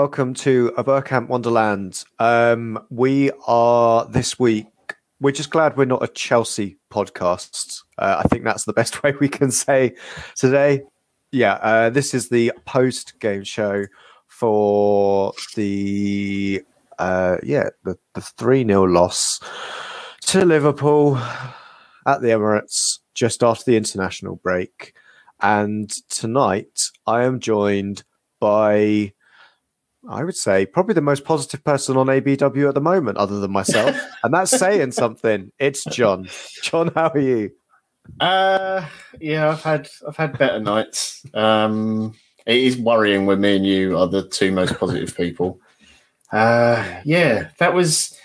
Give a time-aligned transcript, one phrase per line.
[0.00, 2.04] Welcome to a Bergkamp Wonderland.
[2.20, 4.68] Um, we are this week.
[5.20, 7.82] We're just glad we're not a Chelsea podcast.
[7.98, 9.96] Uh, I think that's the best way we can say
[10.36, 10.82] today.
[11.32, 13.86] Yeah, uh, this is the post game show
[14.28, 16.62] for the
[17.00, 19.40] uh, yeah the the three 0 loss
[20.26, 21.16] to Liverpool
[22.06, 24.94] at the Emirates just after the international break.
[25.40, 28.04] And tonight I am joined
[28.38, 29.12] by,
[30.08, 33.52] I would say, probably the most positive person on ABW at the moment, other than
[33.52, 33.94] myself.
[34.22, 35.52] and that's saying something.
[35.58, 36.28] It's John.
[36.62, 37.50] John, how are you?
[38.20, 38.86] Uh,
[39.20, 41.24] yeah, I've had I've had better nights.
[41.34, 42.14] Um,
[42.46, 45.60] it is worrying when me and you are the two most positive people.
[46.32, 48.16] Uh, yeah, that was.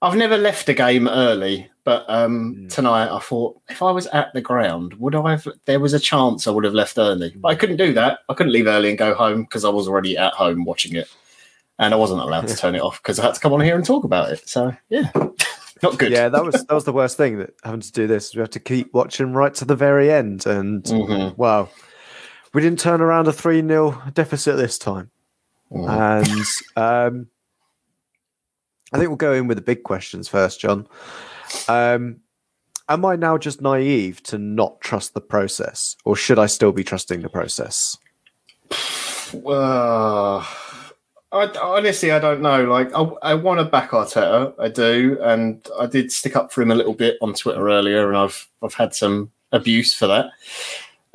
[0.00, 2.72] I've never left a game early, but um, mm.
[2.72, 5.46] tonight I thought if I was at the ground, would I have?
[5.64, 8.20] There was a chance I would have left early, but I couldn't do that.
[8.28, 11.08] I couldn't leave early and go home because I was already at home watching it,
[11.82, 13.74] and I wasn't allowed to turn it off because I had to come on here
[13.74, 14.48] and talk about it.
[14.48, 15.10] So yeah,
[15.82, 16.12] not good.
[16.12, 18.34] Yeah, that was that was the worst thing that having to do this.
[18.34, 21.40] We have to keep watching right to the very end, and mm-hmm.
[21.40, 21.68] wow,
[22.54, 25.10] we didn't turn around a three 0 deficit this time,
[25.70, 25.88] mm.
[25.90, 26.46] and.
[26.76, 27.26] Um,
[28.94, 30.86] I think we'll go in with the big questions first, John.
[31.66, 32.20] Um,
[32.90, 36.84] am I now just naive to not trust the process, or should I still be
[36.84, 37.96] trusting the process?
[39.32, 40.46] Well,
[41.32, 42.64] I, honestly, I don't know.
[42.64, 46.60] Like, I, I want to back Arteta, I do, and I did stick up for
[46.60, 50.30] him a little bit on Twitter earlier, and I've I've had some abuse for that.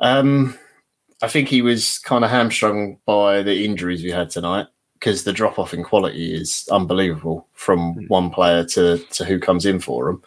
[0.00, 0.58] Um,
[1.22, 5.32] I think he was kind of hamstrung by the injuries we had tonight because the
[5.32, 8.06] drop off in quality is unbelievable from hmm.
[8.06, 10.22] one player to to who comes in for him.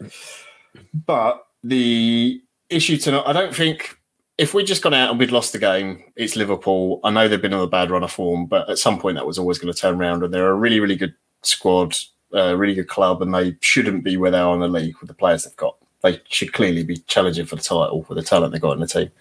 [0.93, 3.97] But the issue tonight, I don't think
[4.37, 6.99] if we'd just gone out and we'd lost the game, it's Liverpool.
[7.03, 9.27] I know they've been on a bad run of form, but at some point that
[9.27, 10.23] was always going to turn around.
[10.23, 11.95] And they're a really, really good squad,
[12.33, 15.07] a really good club, and they shouldn't be where they are in the league with
[15.09, 15.77] the players they've got.
[16.01, 18.87] They should clearly be challenging for the title with the talent they've got in the
[18.87, 19.11] team.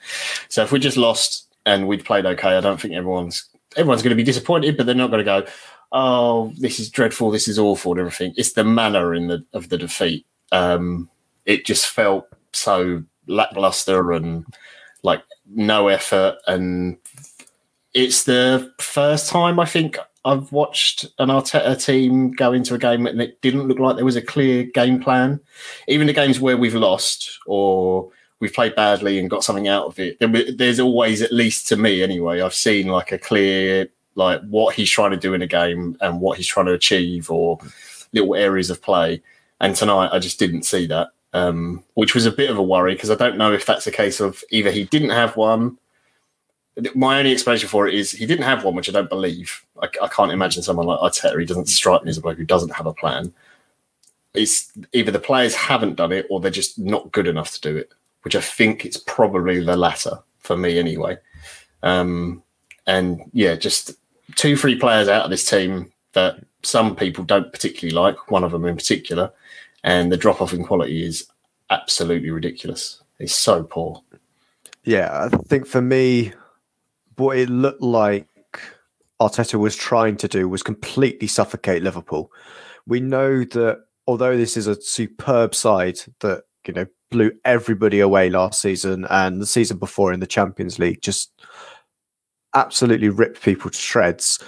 [0.49, 3.45] So if we just lost and we'd played okay, I don't think everyone's
[3.77, 5.47] everyone's going to be disappointed, but they're not going to go,
[5.93, 8.33] "Oh, this is dreadful, this is awful," and everything.
[8.37, 10.25] It's the manner in the of the defeat.
[10.53, 11.11] Um,
[11.45, 14.45] it just felt so lackluster and
[15.03, 16.39] like no effort.
[16.47, 16.99] And
[17.95, 23.07] it's the first time I think I've watched an Arteta team go into a game
[23.07, 25.41] and it didn't look like there was a clear game plan.
[25.89, 29.99] Even the games where we've lost or we've played badly and got something out of
[29.99, 30.19] it.
[30.59, 34.91] there's always, at least to me anyway, I've seen like a clear like what he's
[34.91, 37.59] trying to do in a game and what he's trying to achieve or
[38.13, 39.23] little areas of play.
[39.61, 42.95] And tonight I just didn't see that, um, which was a bit of a worry
[42.95, 45.79] because I don't know if that's a case of either he didn't have one.
[46.95, 49.65] My only explanation for it is he didn't have one, which I don't believe.
[49.83, 51.39] I, I can't imagine someone like Arteta.
[51.39, 53.33] He doesn't strike me as a bloke who doesn't have a plan.
[54.33, 57.77] It's either the players haven't done it or they're just not good enough to do
[57.77, 57.93] it
[58.23, 61.19] which I think it's probably the latter for me anyway.
[61.83, 62.43] Um,
[62.87, 63.93] and yeah, just
[64.35, 68.53] two, three players out of this team that some people don't particularly like, one of
[68.53, 69.33] them in particular,
[69.85, 71.27] and the drop off in quality is
[71.71, 73.03] absolutely ridiculous.
[73.19, 74.03] It's so poor.
[74.85, 76.33] Yeah, I think for me,
[77.17, 78.27] what it looked like
[79.21, 82.33] Arteta was trying to do was completely suffocate Liverpool.
[82.87, 88.31] We know that although this is a superb side that you know blew everybody away
[88.31, 91.33] last season and the season before in the Champions League, just
[92.55, 94.39] absolutely ripped people to shreds.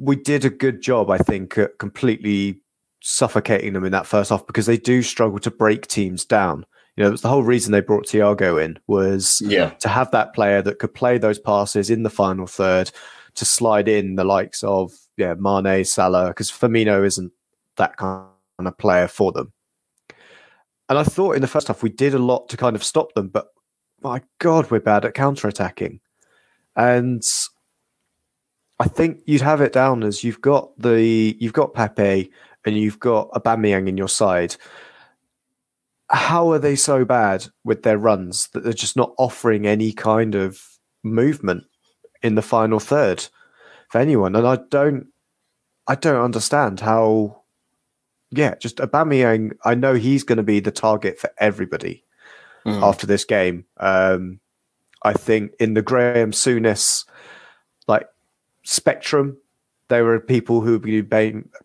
[0.00, 2.60] We did a good job, I think, at completely
[3.00, 6.66] suffocating them in that first half because they do struggle to break teams down.
[6.96, 9.70] You know, the whole reason they brought Thiago in was yeah.
[9.80, 12.90] to have that player that could play those passes in the final third
[13.36, 17.32] to slide in the likes of yeah Mane, Salah, because Firmino isn't
[17.76, 18.26] that kind
[18.58, 19.52] of player for them.
[20.88, 23.12] And I thought in the first half we did a lot to kind of stop
[23.14, 23.48] them, but
[24.02, 26.00] my God, we're bad at counter attacking.
[26.74, 27.22] And
[28.80, 32.30] I think you'd have it down as you've got the you've got Pepe
[32.68, 34.56] and you've got a Aubameyang in your side.
[36.10, 40.34] How are they so bad with their runs that they're just not offering any kind
[40.34, 40.62] of
[41.02, 41.64] movement
[42.22, 43.26] in the final third
[43.88, 44.36] for anyone?
[44.36, 45.08] And I don't
[45.86, 47.42] I don't understand how
[48.30, 49.52] yeah, just a Aubameyang.
[49.64, 52.04] I know he's going to be the target for everybody
[52.66, 52.82] mm.
[52.82, 53.64] after this game.
[53.78, 54.40] Um,
[55.02, 57.06] I think in the Graham Souness
[57.86, 58.08] like
[58.64, 59.38] spectrum,
[59.88, 61.00] there were people who would be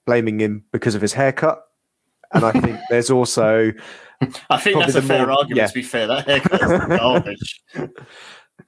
[0.06, 1.64] blaming him because of his haircut,
[2.34, 3.72] and I think there's also.
[4.50, 5.58] I think that's a fair more, argument.
[5.58, 5.68] Yeah.
[5.68, 7.62] To be fair, that haircut is garbage.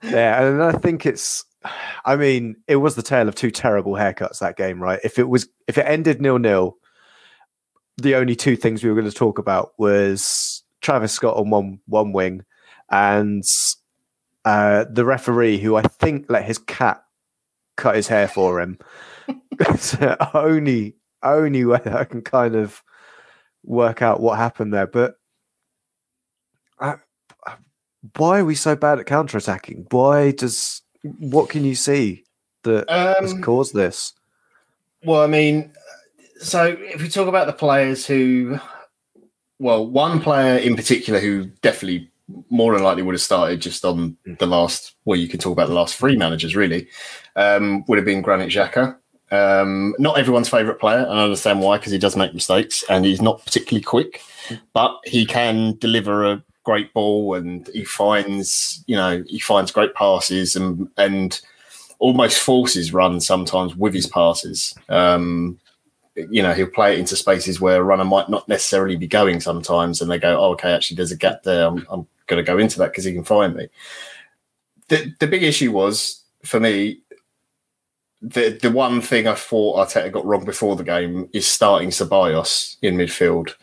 [0.04, 1.46] yeah, and I think it's
[2.04, 5.00] I mean, it was the tale of two terrible haircuts that game, right?
[5.04, 6.78] If it was, if it ended nil nil,
[7.98, 11.80] the only two things we were going to talk about was Travis Scott on one
[11.88, 12.44] one wing,
[12.92, 13.44] and
[14.44, 17.04] uh, the referee who I think let his cat
[17.78, 18.78] cut his hair for him.
[19.78, 22.84] so only only way I can kind of
[23.64, 24.88] work out what happened there.
[24.88, 25.16] But
[26.80, 26.96] uh,
[28.16, 29.88] why are we so bad at counter attacking?
[29.90, 30.82] Why does
[31.20, 32.24] what can you see
[32.64, 34.14] that um, has caused this?
[35.04, 35.72] Well, I mean,
[36.40, 38.60] so if we talk about the players who,
[39.60, 42.12] well, one player in particular who definitely
[42.50, 44.96] more than likely would have started just on the last.
[45.06, 46.88] Well, you can talk about the last three managers really.
[47.36, 48.98] Um, would have been Granit Xhaka.
[49.32, 53.06] Um, not everyone's favourite player, and I understand why because he does make mistakes and
[53.06, 54.22] he's not particularly quick,
[54.74, 59.94] but he can deliver a great ball and he finds you know he finds great
[59.94, 61.42] passes and and
[62.00, 64.76] almost forces runs sometimes with his passes.
[64.90, 65.60] Um,
[66.16, 69.42] you know, he'll play it into spaces where a runner might not necessarily be going
[69.42, 71.68] sometimes, and they go, oh, okay, actually, there's a gap there.
[71.68, 73.68] I'm, I'm going to go into that because he can find me.
[74.88, 77.02] The, the big issue was, for me,
[78.26, 82.78] the, the one thing I thought Arteta got wrong before the game is starting Ceballos
[82.82, 83.54] in midfield.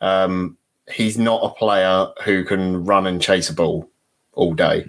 [0.00, 0.56] Um,
[0.90, 3.90] he's not a player who can run and chase a ball
[4.34, 4.86] all day.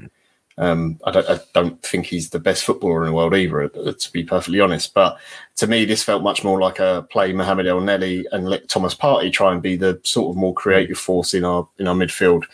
[0.57, 4.11] Um, I, don't, I, don't, think he's the best footballer in the world either, to
[4.13, 4.93] be perfectly honest.
[4.93, 5.17] But
[5.57, 9.33] to me, this felt much more like a play Mohamed Elneny and let Thomas Partey
[9.33, 12.45] try and be the sort of more creative force in our in our midfield.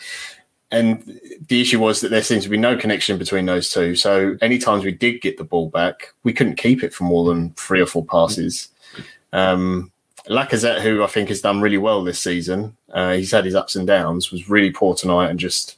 [0.71, 3.95] And the issue was that there seems to be no connection between those two.
[3.95, 7.25] So any times we did get the ball back, we couldn't keep it for more
[7.25, 8.69] than three or four passes.
[9.33, 9.91] Um,
[10.29, 13.75] Lacazette, who I think has done really well this season, uh, he's had his ups
[13.75, 15.77] and downs, was really poor tonight and just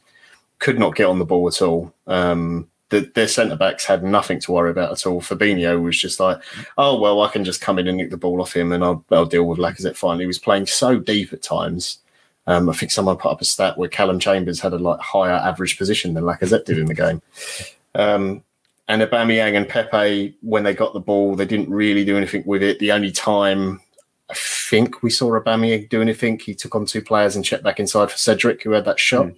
[0.59, 1.93] could not get on the ball at all.
[2.07, 5.19] Um, the, their centre backs had nothing to worry about at all.
[5.19, 6.39] Fabinho was just like,
[6.77, 9.03] oh well, I can just come in and nick the ball off him, and I'll,
[9.11, 10.19] I'll deal with Lacazette fine.
[10.19, 11.97] He was playing so deep at times.
[12.45, 15.31] Um, I think someone put up a stat where Calum Chambers had a like higher
[15.31, 17.21] average position than Lacazette did in the game.
[17.95, 18.43] Um,
[18.87, 22.61] and Aubameyang and Pepe, when they got the ball, they didn't really do anything with
[22.61, 22.79] it.
[22.79, 23.79] The only time
[24.29, 27.79] I think we saw Aubameyang do anything, he took on two players and checked back
[27.79, 29.35] inside for Cedric, who had that shot, mm.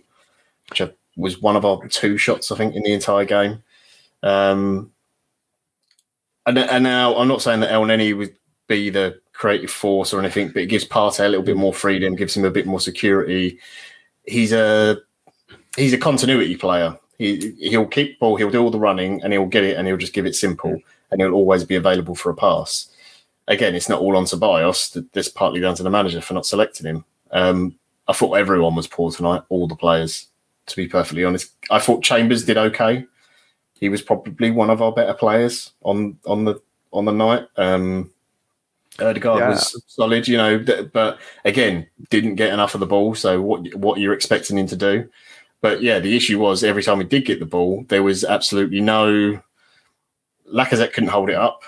[0.70, 0.82] which
[1.16, 3.64] was one of our two shots, I think, in the entire game.
[4.24, 4.92] Um,
[6.48, 8.36] and, and now I'm not saying that El Elneny would
[8.68, 12.16] be the creative force or anything, but it gives Partey a little bit more freedom,
[12.16, 13.60] gives him a bit more security.
[14.26, 14.98] He's a
[15.76, 16.98] he's a continuity player.
[17.18, 19.98] He he'll keep ball, he'll do all the running, and he'll get it, and he'll
[19.98, 20.80] just give it simple,
[21.12, 22.90] and he'll always be available for a pass.
[23.48, 25.06] Again, it's not all on Ceballos.
[25.12, 27.06] This partly down to the manager for not selecting him.
[27.32, 27.76] Um,
[28.08, 30.28] I thought everyone was poor tonight, all the players
[30.68, 31.52] to be perfectly honest.
[31.70, 33.06] I thought Chambers did okay.
[33.80, 36.62] He was probably one of our better players on on the
[36.92, 37.48] on the night.
[37.58, 38.12] Um,
[39.00, 39.50] Odegaard yeah.
[39.50, 40.64] was solid, you know,
[40.94, 43.16] but again, didn't get enough of the ball.
[43.16, 45.10] So what what you're expecting him to do?
[45.62, 48.82] But yeah, the issue was every time we did get the ball, there was absolutely
[48.82, 49.42] no.
[50.54, 51.64] Lacazette couldn't hold it up.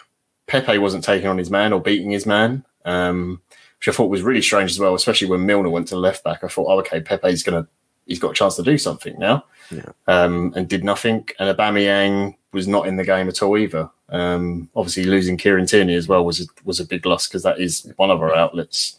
[0.45, 3.41] Pepe wasn't taking on his man or beating his man, um,
[3.79, 6.43] which I thought was really strange as well, especially when Milner went to left back.
[6.43, 7.67] I thought, oh, okay, Pepe's to
[8.05, 9.91] he's got a chance to do something now, yeah.
[10.07, 11.27] um, and did nothing.
[11.39, 13.89] And Aubameyang was not in the game at all either.
[14.09, 17.59] Um, obviously, losing Kieran Tierney as well was a, was a big loss because that
[17.59, 18.97] is one of our outlets.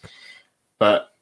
[0.79, 1.13] But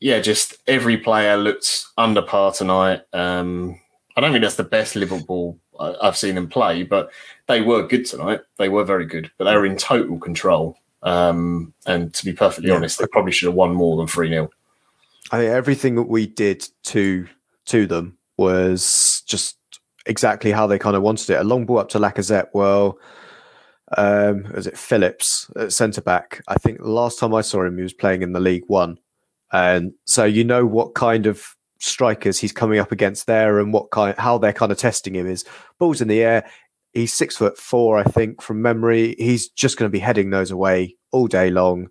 [0.00, 3.02] yeah, just every player looked under par tonight.
[3.12, 3.80] Um,
[4.16, 7.10] I don't think that's the best Liverpool I've seen them play, but
[7.46, 8.40] they were good tonight.
[8.58, 10.76] They were very good, but they were in total control.
[11.02, 12.76] Um, and to be perfectly yeah.
[12.76, 14.50] honest, they probably should have won more than 3 0.
[15.30, 17.26] I think everything that we did to
[17.66, 19.56] to them was just
[20.06, 21.40] exactly how they kind of wanted it.
[21.40, 22.48] A long ball up to Lacazette.
[22.52, 22.98] Well,
[23.96, 26.42] um, was it Phillips at centre back?
[26.48, 28.98] I think the last time I saw him, he was playing in the League One,
[29.52, 33.90] and so you know what kind of strikers he's coming up against there, and what
[33.90, 35.44] kind, how they're kind of testing him is
[35.78, 36.48] balls in the air.
[36.92, 39.14] He's six foot four, I think, from memory.
[39.18, 41.88] He's just going to be heading those away all day long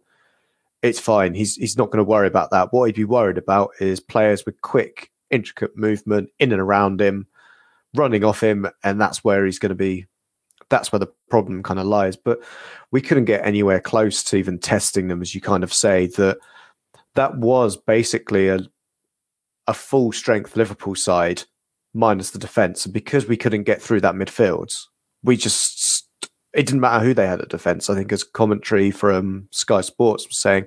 [0.82, 1.34] it's fine.
[1.34, 2.72] He's he's not going to worry about that.
[2.72, 7.28] What he'd be worried about is players with quick, intricate movement in and around him,
[7.94, 10.08] running off him, and that's where he's going to be.
[10.72, 12.16] That's where the problem kind of lies.
[12.16, 12.40] But
[12.90, 16.08] we couldn't get anywhere close to even testing them, as you kind of say.
[16.08, 16.40] That
[17.14, 18.62] that was basically a
[19.68, 21.44] a full strength Liverpool side
[21.94, 24.74] minus the defence, and because we couldn't get through that midfield,
[25.22, 26.08] we just
[26.54, 27.90] it didn't matter who they had at defence.
[27.90, 30.66] I think as commentary from Sky Sports was saying,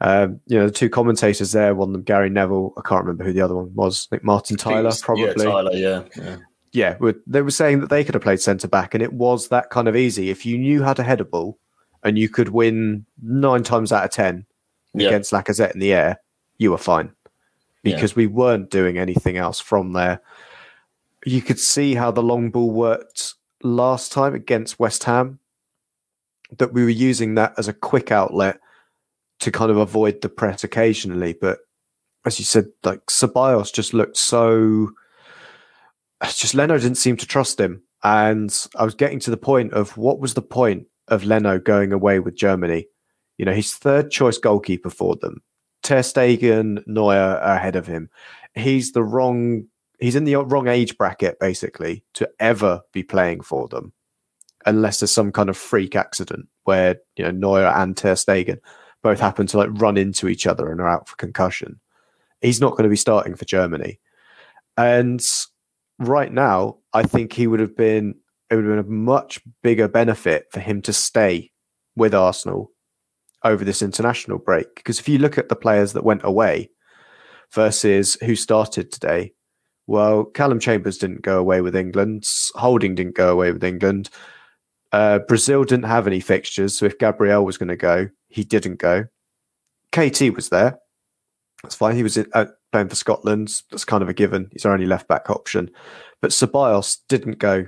[0.00, 3.24] um, you know, the two commentators there, one of them Gary Neville, I can't remember
[3.24, 4.08] who the other one was.
[4.10, 5.24] I think Martin Tyler, probably.
[5.24, 6.36] Yeah, Tyler, yeah, yeah.
[6.76, 9.70] Yeah, they were saying that they could have played centre back, and it was that
[9.70, 10.28] kind of easy.
[10.28, 11.58] If you knew how to head a ball,
[12.04, 14.44] and you could win nine times out of ten
[14.92, 15.08] yeah.
[15.08, 16.20] against Lacazette in the air,
[16.58, 17.12] you were fine
[17.82, 18.16] because yeah.
[18.16, 20.20] we weren't doing anything else from there.
[21.24, 25.38] You could see how the long ball worked last time against West Ham.
[26.58, 28.60] That we were using that as a quick outlet
[29.40, 31.60] to kind of avoid the press occasionally, but
[32.26, 34.90] as you said, like Ceballos just looked so.
[36.20, 39.72] Uh, just Leno didn't seem to trust him, and I was getting to the point
[39.72, 42.86] of what was the point of Leno going away with Germany?
[43.38, 45.42] You know, he's third choice goalkeeper for them.
[45.82, 48.08] Ter Stegen, Neuer are ahead of him.
[48.54, 49.66] He's the wrong.
[49.98, 53.92] He's in the wrong age bracket basically to ever be playing for them,
[54.64, 58.58] unless there's some kind of freak accident where you know Neuer and Ter Stegen
[59.02, 61.80] both happen to like run into each other and are out for concussion
[62.40, 64.00] he's not going to be starting for Germany.
[64.76, 65.20] And
[65.98, 68.16] right now, I think he would have been
[68.50, 71.50] it would have been a much bigger benefit for him to stay
[71.96, 72.70] with Arsenal
[73.42, 74.76] over this international break.
[74.76, 76.70] Because if you look at the players that went away
[77.52, 79.32] versus who started today,
[79.88, 82.24] well, Calum Chambers didn't go away with England.
[82.54, 84.10] Holding didn't go away with England.
[84.92, 88.76] Uh, Brazil didn't have any fixtures, so if Gabriel was going to go, he didn't
[88.76, 89.06] go.
[89.92, 90.78] KT was there,
[91.62, 91.96] that's fine.
[91.96, 92.46] He was in, uh,
[92.76, 93.62] playing for Scotland.
[93.70, 94.50] That's kind of a given.
[94.52, 95.70] He's our only left back option.
[96.20, 97.66] But Ceballos didn't go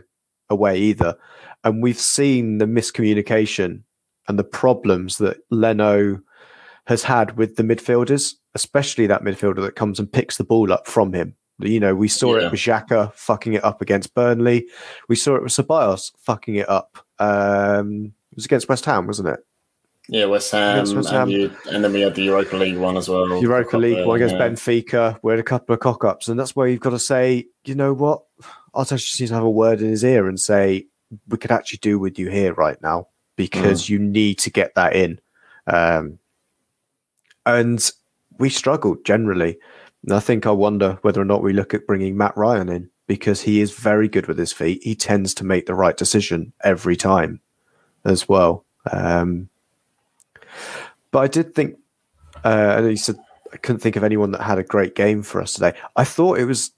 [0.50, 1.16] away either.
[1.64, 3.84] And we've seen the miscommunication
[4.28, 6.20] and the problems that Leno
[6.88, 10.86] has had with the midfielders, especially that midfielder that comes and picks the ball up
[10.86, 11.34] from him.
[11.58, 12.46] You know, we saw yeah.
[12.46, 14.68] it with Xhaka fucking it up against Burnley.
[15.08, 16.98] We saw it with Ceballos fucking it up.
[17.18, 19.40] Um, it was against West Ham, wasn't it?
[20.10, 21.22] Yeah, West Ham, West Ham.
[21.22, 23.40] And, you, and, then we had the Europa League one as well.
[23.40, 24.48] Europa League one against yeah.
[24.48, 25.18] Benfica.
[25.22, 27.74] We had a couple of cock ups, and that's where you've got to say, you
[27.74, 28.22] know what?
[28.74, 30.86] Arteta just needs to have a word in his ear and say,
[31.28, 33.90] we could actually do with you here right now because mm.
[33.90, 35.20] you need to get that in.
[35.66, 36.18] Um,
[37.44, 37.90] and
[38.38, 39.58] we struggled generally.
[40.04, 42.90] And I think I wonder whether or not we look at bringing Matt Ryan in
[43.06, 44.82] because he is very good with his feet.
[44.82, 47.40] He tends to make the right decision every time
[48.04, 48.64] as well.
[48.90, 49.47] Um,
[51.10, 51.76] but I did think,
[52.44, 53.16] uh, and he said,
[53.52, 55.72] I couldn't think of anyone that had a great game for us today.
[55.96, 56.72] I thought it was,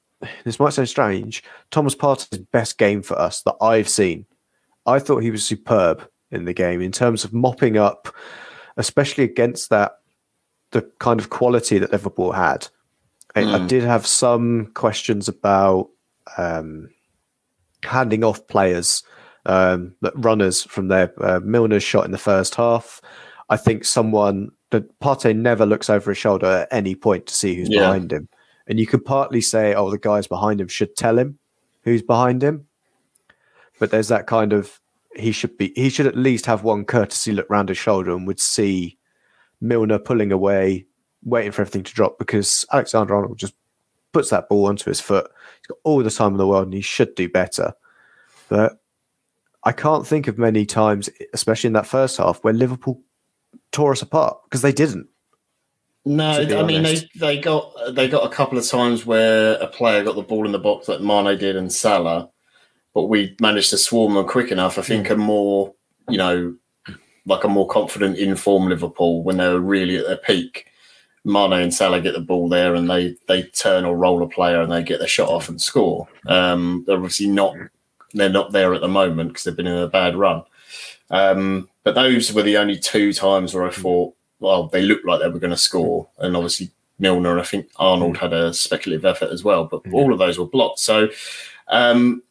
[0.45, 4.27] this might sound strange, Thomas Partey's best game for us that I've seen.
[4.87, 8.15] I thought he was superb in the game in terms of mopping up,
[8.77, 9.99] especially against that,
[10.71, 12.69] the kind of quality that Liverpool had.
[13.35, 13.61] I, mm.
[13.61, 15.91] I did have some questions about
[16.39, 16.91] um,
[17.83, 19.03] handing off players,
[19.47, 23.01] um, runners from their uh, Milner's shot in the first half.
[23.50, 27.57] I think someone that Partey never looks over his shoulder at any point to see
[27.57, 27.80] who's yeah.
[27.80, 28.28] behind him.
[28.66, 31.38] And you could partly say, oh, the guys behind him should tell him
[31.83, 32.66] who's behind him.
[33.80, 34.80] But there's that kind of
[35.16, 38.26] he should be he should at least have one courtesy look round his shoulder and
[38.28, 38.97] would see
[39.61, 40.87] Milner pulling away,
[41.25, 43.54] waiting for everything to drop because Alexander Arnold just
[44.12, 45.28] puts that ball onto his foot.
[45.61, 47.73] He's got all the time in the world and he should do better.
[48.49, 48.80] But
[49.64, 53.02] I can't think of many times, especially in that first half, where Liverpool
[53.73, 55.09] tore us apart because they didn't.
[56.05, 60.03] No, I mean they, they got they got a couple of times where a player
[60.03, 62.31] got the ball in the box like Mane did and Salah,
[62.95, 64.79] but we managed to swarm them quick enough.
[64.79, 65.12] I think mm.
[65.12, 65.75] a more
[66.09, 66.57] you know
[67.27, 70.67] like a more confident informed Liverpool when they were really at their peak.
[71.25, 74.62] Mane and Salah get the ball there and they they turn or roll a player
[74.62, 76.09] and they get their shot off and score.
[76.27, 77.55] Um, they're obviously not
[78.15, 80.43] they're not there at the moment because they've been in a bad run.
[81.11, 83.81] Um, but those were the only two times where I hmm.
[83.81, 86.09] thought, well, they looked like they were going to score.
[86.19, 90.13] And obviously, Milner and I think Arnold had a speculative effort as well, but all
[90.13, 90.79] of those were blocked.
[90.79, 91.09] So,
[91.69, 92.23] um,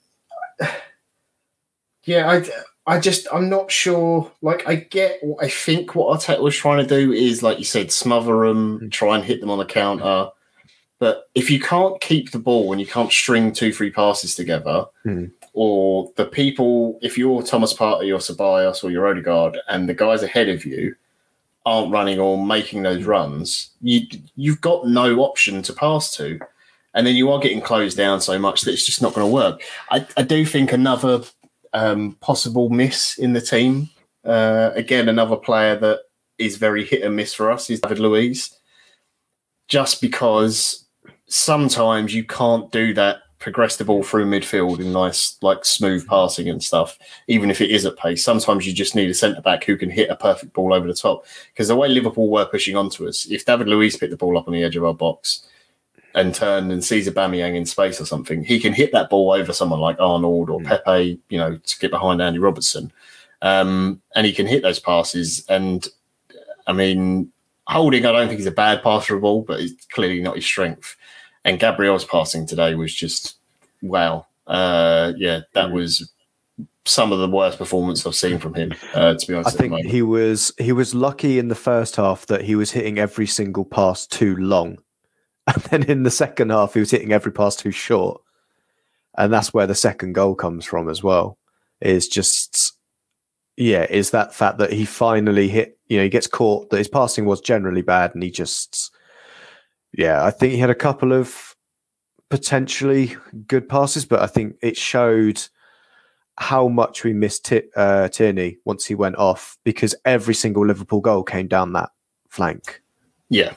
[2.04, 4.32] yeah, I, I just, I'm not sure.
[4.42, 7.92] Like, I get, I think what Arteta was trying to do is, like you said,
[7.92, 8.90] smother them, hmm.
[8.90, 10.30] try and hit them on the counter.
[11.00, 14.86] But if you can't keep the ball and you can't string two, three passes together,
[15.06, 19.94] mm or the people, if you're Thomas Partey or Ceballos or your Odegaard and the
[19.94, 20.96] guys ahead of you
[21.66, 26.40] aren't running or making those runs, you you've got no option to pass to.
[26.94, 29.34] And then you are getting closed down so much that it's just not going to
[29.34, 29.62] work.
[29.92, 31.24] I, I do think another
[31.74, 33.90] um, possible miss in the team,
[34.24, 36.04] uh, again, another player that
[36.38, 38.58] is very hit and miss for us is David Luiz.
[39.68, 40.86] Just because
[41.28, 46.50] sometimes you can't do that progress the ball through midfield in nice, like smooth passing
[46.50, 48.24] and stuff, even if it is at pace.
[48.24, 50.94] Sometimes you just need a centre back who can hit a perfect ball over the
[50.94, 51.26] top.
[51.54, 54.48] Because the way Liverpool were pushing onto us, if David Luiz picked the ball up
[54.48, 55.48] on the edge of our box,
[56.16, 59.32] and turn and sees a Aubameyang in space or something, he can hit that ball
[59.32, 60.66] over someone like Arnold or mm.
[60.66, 62.92] Pepe, you know, to get behind Andy Robertson.
[63.42, 65.46] Um, and he can hit those passes.
[65.48, 65.88] And
[66.68, 67.32] I mean,
[67.68, 70.46] holding, I don't think he's a bad passer of ball, but it's clearly not his
[70.46, 70.98] strength.
[71.46, 73.38] And Gabriel's passing today was just
[73.82, 74.26] wow.
[74.48, 75.74] Uh, yeah, that mm.
[75.74, 76.12] was
[76.86, 78.74] some of the worst performance I've seen from him.
[78.94, 82.26] Uh, to be honest, I think he was he was lucky in the first half
[82.28, 84.78] that he was hitting every single pass too long,
[85.48, 88.22] and then in the second half he was hitting every pass too short,
[89.18, 91.38] and that's where the second goal comes from as well.
[91.82, 92.74] Is just
[93.56, 95.78] yeah, is that fact that he finally hit.
[95.88, 98.92] You know, he gets caught that his passing was generally bad, and he just
[99.94, 101.56] yeah, I think he had a couple of
[102.30, 103.16] potentially
[103.48, 105.42] good passes, but I think it showed
[106.38, 111.02] how much we missed T- uh, Tierney once he went off because every single Liverpool
[111.02, 111.90] goal came down that
[112.30, 112.82] flank.
[113.30, 113.54] Yeah.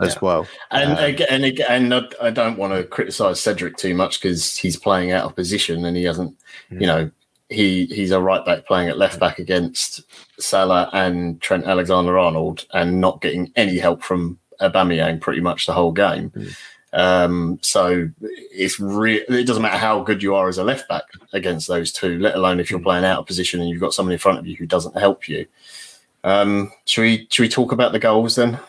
[0.00, 0.18] As yeah.
[0.22, 4.20] well, and um, again, and, again, and I don't want to criticize Cedric too much
[4.20, 6.80] because he's playing out of position and he hasn't, mm-hmm.
[6.80, 7.10] you know,
[7.48, 10.02] he he's a right back playing at left back against
[10.40, 15.72] Salah and Trent Alexander Arnold and not getting any help from Aubameyang pretty much the
[15.72, 16.30] whole game.
[16.30, 16.50] Mm-hmm.
[16.94, 21.02] Um, so it's re- it doesn't matter how good you are as a left back
[21.32, 22.84] against those two, let alone if you're hmm.
[22.84, 25.28] playing out of position and you've got someone in front of you who doesn't help
[25.28, 25.46] you.
[26.22, 28.60] Um, should we should we talk about the goals then?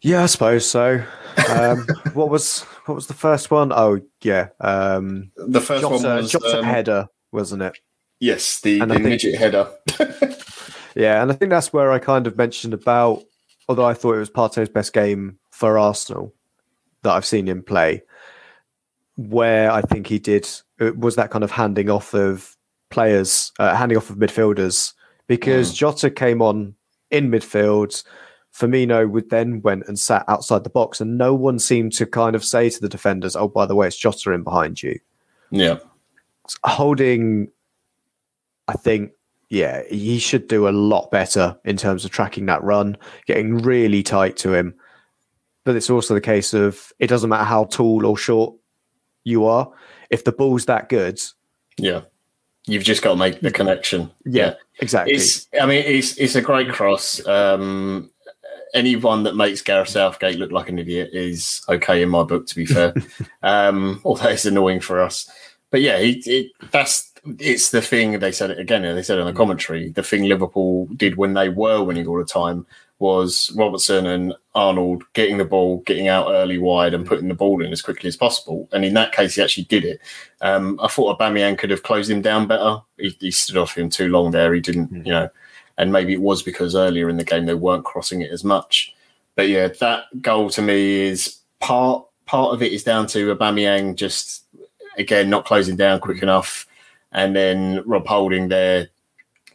[0.00, 1.02] Yeah, I suppose so.
[1.50, 3.72] Um, what was what was the first one?
[3.72, 7.78] Oh yeah, um, the first Jota, one was Jota um, header, wasn't it?
[8.20, 9.68] Yes, the, the think, midget header.
[10.94, 13.24] yeah, and I think that's where I kind of mentioned about.
[13.72, 16.34] Although I thought it was Partey's best game for Arsenal,
[17.00, 18.02] that I've seen him play,
[19.16, 20.46] where I think he did
[20.98, 22.54] was that kind of handing off of
[22.90, 24.92] players, uh, handing off of midfielders,
[25.26, 25.76] because mm.
[25.76, 26.74] Jota came on
[27.10, 28.04] in midfield.
[28.54, 32.36] Firmino would then went and sat outside the box, and no one seemed to kind
[32.36, 35.00] of say to the defenders, "Oh, by the way, it's Jota in behind you."
[35.50, 35.78] Yeah,
[36.62, 37.48] holding.
[38.68, 39.12] I think,
[39.52, 44.02] yeah, he should do a lot better in terms of tracking that run, getting really
[44.02, 44.74] tight to him,
[45.66, 48.54] but it's also the case of it doesn't matter how tall or short
[49.24, 49.70] you are.
[50.08, 51.20] If the ball's that good,
[51.76, 52.00] yeah,
[52.66, 54.10] you've just got to make the connection.
[54.24, 54.54] Yeah, yeah.
[54.80, 55.16] exactly.
[55.16, 57.24] It's, I mean, it's it's a great cross.
[57.26, 58.10] Um,
[58.72, 62.46] anyone that makes Gareth Southgate look like an idiot is okay in my book.
[62.46, 62.94] To be fair,
[63.42, 65.30] um, although it's annoying for us,
[65.70, 68.82] but yeah, it, it, that's it's the thing they said it again.
[68.82, 72.24] They said in the commentary, the thing Liverpool did when they were winning all the
[72.24, 72.66] time
[72.98, 77.62] was Robertson and Arnold getting the ball, getting out early wide, and putting the ball
[77.62, 78.68] in as quickly as possible.
[78.72, 80.00] And in that case, he actually did it.
[80.40, 82.78] Um, I thought Aubameyang could have closed him down better.
[82.98, 84.54] He, he, stood off him too long there.
[84.54, 85.04] He didn't, mm.
[85.04, 85.28] you know,
[85.78, 88.94] and maybe it was because earlier in the game they weren't crossing it as much.
[89.34, 93.96] But yeah, that goal to me is part part of it is down to Aubameyang
[93.96, 94.44] just
[94.96, 96.66] again not closing down quick enough,
[97.12, 98.88] and then Rob Holding there,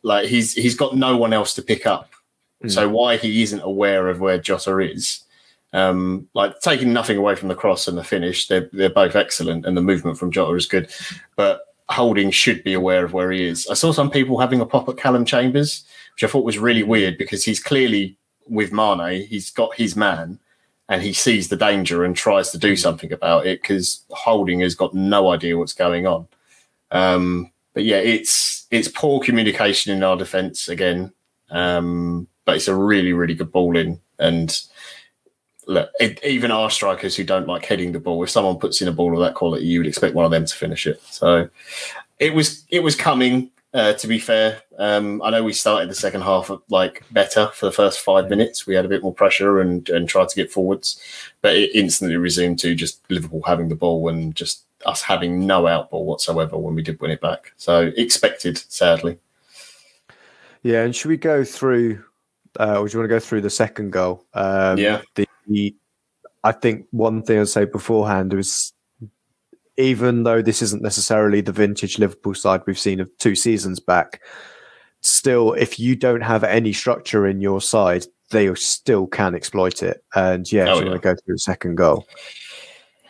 [0.03, 2.11] like he's he's got no one else to pick up
[2.63, 2.71] Mm.
[2.71, 5.23] So why he isn't aware of where Jota is,
[5.73, 9.65] um, like taking nothing away from the cross and the finish, they're they're both excellent,
[9.65, 10.89] and the movement from Jota is good,
[11.35, 13.67] but Holding should be aware of where he is.
[13.67, 16.83] I saw some people having a pop at Calum Chambers, which I thought was really
[16.83, 18.17] weird because he's clearly
[18.47, 20.39] with Mane, he's got his man,
[20.89, 22.79] and he sees the danger and tries to do mm.
[22.79, 26.27] something about it because Holding has got no idea what's going on.
[26.91, 31.11] Um, but yeah, it's it's poor communication in our defence again.
[31.49, 33.99] Um, but it's a really, really good ball in.
[34.19, 34.59] And
[35.67, 38.87] look, it, even our strikers who don't like heading the ball, if someone puts in
[38.87, 41.01] a ball of that quality, you would expect one of them to finish it.
[41.03, 41.49] So
[42.19, 43.51] it was it was coming.
[43.73, 47.65] Uh, to be fair, um, I know we started the second half like better for
[47.65, 48.65] the first five minutes.
[48.65, 50.99] We had a bit more pressure and and tried to get forwards,
[51.41, 55.63] but it instantly resumed to just Liverpool having the ball and just us having no
[55.63, 57.53] outball whatsoever when we did win it back.
[57.57, 59.19] So expected, sadly.
[60.63, 62.03] Yeah, and should we go through
[62.59, 64.25] uh, or do you want to go through the second goal?
[64.33, 65.01] Um, yeah.
[65.15, 65.75] The,
[66.43, 68.73] I think one thing I'd say beforehand was
[69.77, 74.21] even though this isn't necessarily the vintage Liverpool side we've seen of two seasons back,
[75.01, 80.03] still, if you don't have any structure in your side, they still can exploit it.
[80.15, 80.89] And yeah, oh, you yeah.
[80.89, 82.07] want to go through the second goal.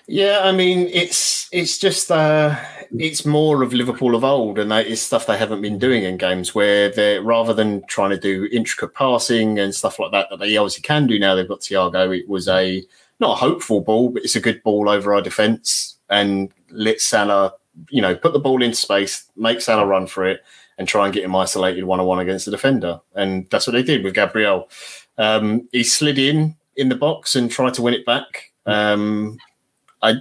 [0.07, 2.55] Yeah, I mean, it's it's just uh,
[2.97, 6.17] it's more of Liverpool of old, and that is stuff they haven't been doing in
[6.17, 10.39] games where they're rather than trying to do intricate passing and stuff like that that
[10.39, 11.35] they obviously can do now.
[11.35, 12.17] They've got Thiago.
[12.17, 12.83] It was a
[13.19, 17.53] not a hopeful ball, but it's a good ball over our defence and let Salah,
[17.89, 20.41] you know, put the ball into space, make Salah run for it,
[20.77, 22.99] and try and get him isolated one on one against the defender.
[23.15, 24.69] And that's what they did with Gabriel.
[25.17, 29.39] Um, he slid in in the box and tried to win it back Um,
[30.03, 30.15] I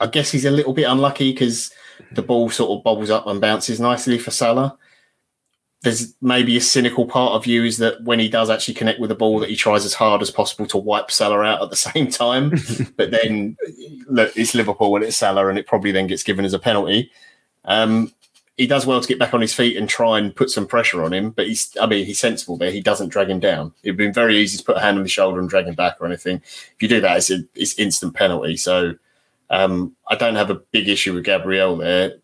[0.00, 1.72] I guess he's a little bit unlucky because
[2.12, 4.76] the ball sort of bobbles up and bounces nicely for Salah.
[5.82, 9.08] There's maybe a cynical part of you is that when he does actually connect with
[9.08, 11.76] the ball, that he tries as hard as possible to wipe Salah out at the
[11.92, 12.50] same time.
[12.96, 13.56] but then,
[14.06, 17.10] look, it's Liverpool and it's Salah, and it probably then gets given as a penalty.
[17.64, 18.12] Um,
[18.56, 21.02] he does well to get back on his feet and try and put some pressure
[21.04, 21.30] on him.
[21.30, 22.70] But he's, I mean, he's sensible there.
[22.70, 23.74] He doesn't drag him down.
[23.82, 25.96] It'd been very easy to put a hand on the shoulder and drag him back
[26.00, 26.36] or anything.
[26.36, 28.56] If you do that, it's, a, it's instant penalty.
[28.56, 28.94] So
[29.50, 32.14] um, I don't have a big issue with Gabriel there.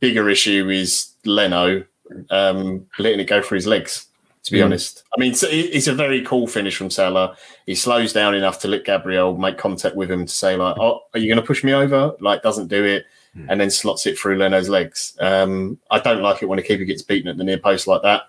[0.00, 1.84] Bigger issue is Leno
[2.30, 4.06] um, letting it go for his legs.
[4.44, 4.66] To be mm.
[4.66, 7.34] honest, I mean, it's, it's, a very cool finish from Salah.
[7.64, 11.00] He slows down enough to let Gabriel make contact with him to say, like, "Oh,
[11.14, 13.46] are you going to push me over?" Like, doesn't do it mm.
[13.48, 15.16] and then slots it through Leno's legs.
[15.18, 18.02] Um, I don't like it when a keeper gets beaten at the near post like
[18.02, 18.24] that.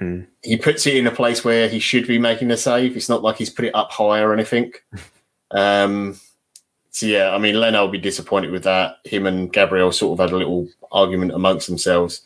[0.00, 0.26] Mm.
[0.42, 2.96] He puts it in a place where he should be making the save.
[2.96, 4.72] It's not like he's put it up high or anything.
[5.50, 6.18] um,
[6.90, 8.96] so yeah, I mean, Leno will be disappointed with that.
[9.04, 12.22] Him and Gabriel sort of had a little argument amongst themselves.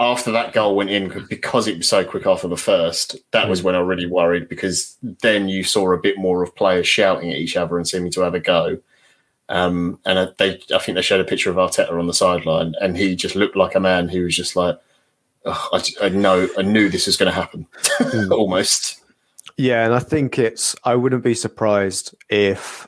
[0.00, 3.50] After that goal went in, because it was so quick after the first, that mm.
[3.50, 7.32] was when I really worried because then you saw a bit more of players shouting
[7.32, 8.78] at each other and seeming to have a go.
[9.48, 12.96] Um, and they, I think they showed a picture of Arteta on the sideline, and
[12.96, 14.78] he just looked like a man who was just like,
[15.44, 17.66] oh, I, I know, I knew this was going to happen,
[17.98, 18.32] hmm.
[18.32, 19.02] almost.
[19.56, 20.76] Yeah, and I think it's.
[20.84, 22.86] I wouldn't be surprised if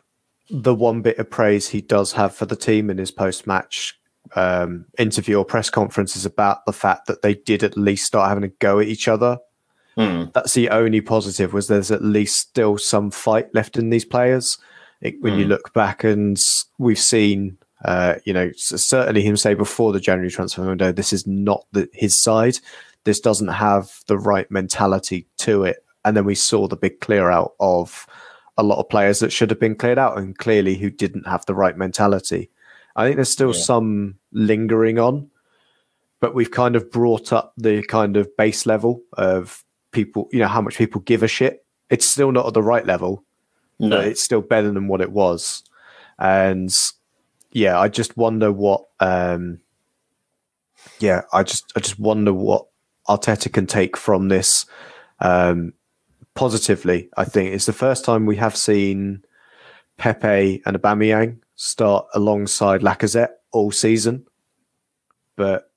[0.51, 3.99] the one bit of praise he does have for the team in his post-match
[4.35, 8.29] um, interview or press conference is about the fact that they did at least start
[8.29, 9.39] having a go at each other.
[9.97, 10.33] Mm.
[10.33, 14.59] That's the only positive was there's at least still some fight left in these players
[15.01, 15.39] it, when mm.
[15.39, 15.51] you hmm.
[15.51, 16.39] look back and
[16.79, 21.27] we've seen, uh, you know, certainly him say before the January transfer window, this is
[21.27, 22.59] not the, his side.
[23.05, 25.85] This doesn't have the right mentality to it.
[26.05, 28.07] And then we saw the big clear out of
[28.61, 31.47] a lot of players that should have been cleared out and clearly who didn't have
[31.47, 32.51] the right mentality.
[32.95, 33.61] I think there's still yeah.
[33.61, 35.31] some lingering on,
[36.21, 40.49] but we've kind of brought up the kind of base level of people, you know,
[40.49, 41.65] how much people give a shit.
[41.89, 43.25] It's still not at the right level,
[43.79, 43.97] no.
[43.97, 45.65] but it's still better than what it was.
[46.19, 46.71] And
[47.53, 48.85] yeah, I just wonder what.
[49.01, 49.61] Um,
[50.99, 52.67] yeah, I just I just wonder what
[53.09, 54.67] Arteta can take from this
[55.21, 55.73] um,
[56.35, 57.09] positively.
[57.17, 59.25] I think it's the first time we have seen
[59.99, 64.27] Pepe and Aubameyang start alongside Lacazette all season,
[65.37, 65.71] but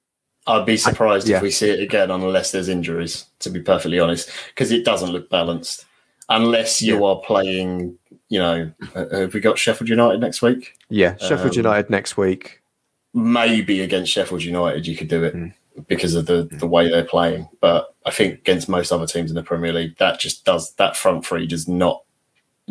[0.47, 1.37] I'd be surprised I, yeah.
[1.37, 3.25] if we see it again unless there's injuries.
[3.39, 5.85] To be perfectly honest, because it doesn't look balanced
[6.29, 7.07] unless you yeah.
[7.07, 7.97] are playing.
[8.29, 10.75] You know, uh, have we got Sheffield United next week?
[10.89, 12.61] Yeah, Sheffield um, United next week.
[13.13, 15.53] Maybe against Sheffield United, you could do it mm.
[15.87, 17.49] Because of the the way they're playing.
[17.61, 20.97] But I think against most other teams in the Premier League, that just does that
[20.97, 22.03] front three does not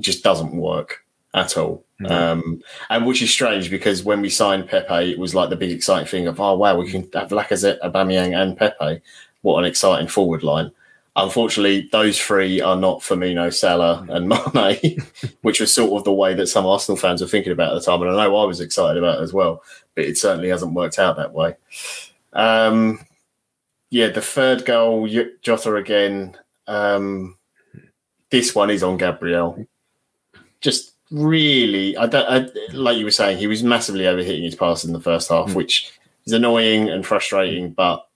[0.00, 1.84] just doesn't work at all.
[2.00, 2.10] Mm.
[2.10, 5.70] Um, and which is strange because when we signed Pepe, it was like the big
[5.70, 9.02] exciting thing of oh wow, we can have Lacazette, Aubameyang, and Pepe.
[9.42, 10.70] What an exciting forward line!
[11.14, 15.02] Unfortunately, those three are not Firmino, Salah, and Mane,
[15.42, 17.84] which was sort of the way that some Arsenal fans were thinking about at the
[17.84, 18.00] time.
[18.00, 19.62] And I know I was excited about it as well,
[19.94, 21.56] but it certainly hasn't worked out that way.
[22.32, 23.00] Um,
[23.90, 25.08] yeah, the third goal,
[25.42, 26.36] Jota again.
[26.66, 27.36] Um,
[28.30, 29.66] this one is on Gabriel.
[30.60, 34.84] Just really, I don't I, like you were saying, he was massively overhitting his pass
[34.84, 35.54] in the first half, mm.
[35.54, 35.92] which
[36.24, 38.08] is annoying and frustrating, but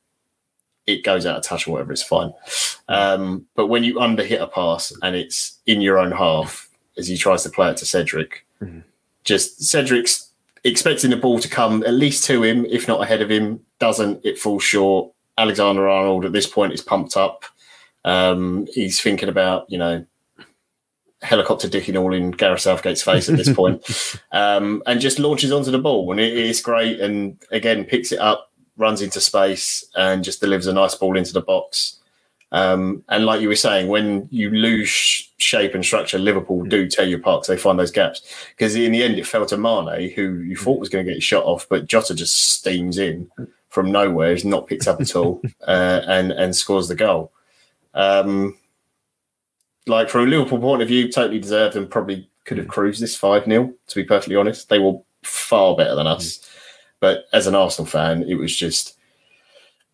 [0.87, 2.33] it goes out of touch or whatever, it's fine.
[2.89, 7.17] Um, but when you underhit a pass and it's in your own half, as he
[7.17, 8.81] tries to play it to Cedric, mm-hmm.
[9.25, 10.26] just Cedric's
[10.67, 14.25] expecting the ball to come at least to him, if not ahead of him, doesn't,
[14.25, 15.13] it falls short.
[15.39, 17.45] Alexander Arnold at this point is pumped up.
[18.05, 20.05] Um, he's thinking about, you know,
[21.23, 23.85] helicopter dicking all in Gareth Southgate's face at this point,
[24.33, 26.11] um, and just launches onto the ball.
[26.11, 27.01] And it is great.
[27.01, 31.33] And again, picks it up, runs into space and just delivers a nice ball into
[31.33, 31.96] the box.
[32.53, 34.91] Um, and like you were saying, when you lose
[35.39, 38.23] shape and structure, Liverpool do tear you apart because they find those gaps.
[38.51, 41.17] Because in the end, it fell to Mane, who you thought was going to get
[41.17, 43.31] his shot off, but Jota just steams in
[43.69, 47.33] from nowhere, is not picked up at all, uh, and and scores the goal.
[47.95, 48.57] Um,
[49.87, 53.17] like from a Liverpool point of view, totally deserved and probably could have cruised this
[53.17, 56.49] five 0 To be perfectly honest, they were far better than us.
[57.01, 58.96] But as an Arsenal fan, it was just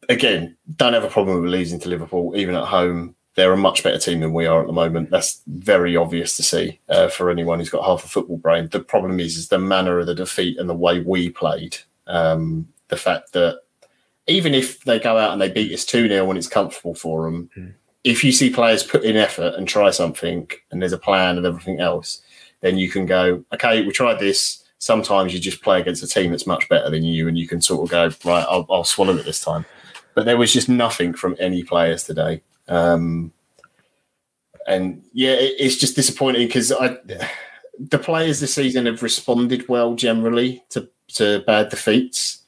[0.09, 3.15] again don't have a problem with losing to Liverpool, even at home.
[3.35, 5.11] They're a much better team than we are at the moment.
[5.11, 8.69] That's very obvious to see uh, for anyone who's got half a football brain.
[8.71, 11.79] The problem is, is the manner of the defeat and the way we played.
[12.07, 13.61] Um, the fact that
[14.27, 17.25] even if they go out and they beat us 2 0 when it's comfortable for
[17.25, 17.73] them, mm.
[18.05, 21.47] if you see players put in effort and try something and there's a plan and
[21.47, 22.21] everything else,
[22.61, 24.63] then you can go, okay, we tried this.
[24.79, 27.61] Sometimes you just play against a team that's much better than you, and you can
[27.61, 29.65] sort of go, right, I'll, I'll swallow it this time.
[30.15, 32.43] But there was just nothing from any players today.
[32.69, 33.33] Um,
[34.67, 36.97] and yeah, it, it's just disappointing because I,
[37.79, 42.43] the players this season have responded well generally to to bad defeats.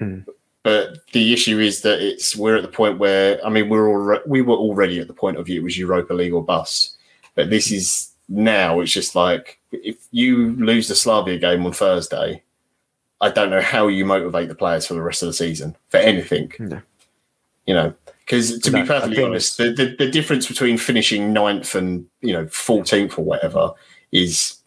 [0.00, 0.26] Mm.
[0.62, 4.20] But the issue is that it's we're at the point where I mean we're all
[4.26, 6.96] we were already at the point of view it was Europa League or bust,
[7.34, 12.42] but this is now it's just like if you lose the Slavia game on Thursday,
[13.20, 15.98] I don't know how you motivate the players for the rest of the season for
[15.98, 16.52] anything.
[16.58, 16.80] No.
[17.68, 21.74] You know, because to No, be perfectly honest, the, the, the difference between finishing ninth
[21.74, 23.72] and you know fourteenth or whatever
[24.10, 24.58] is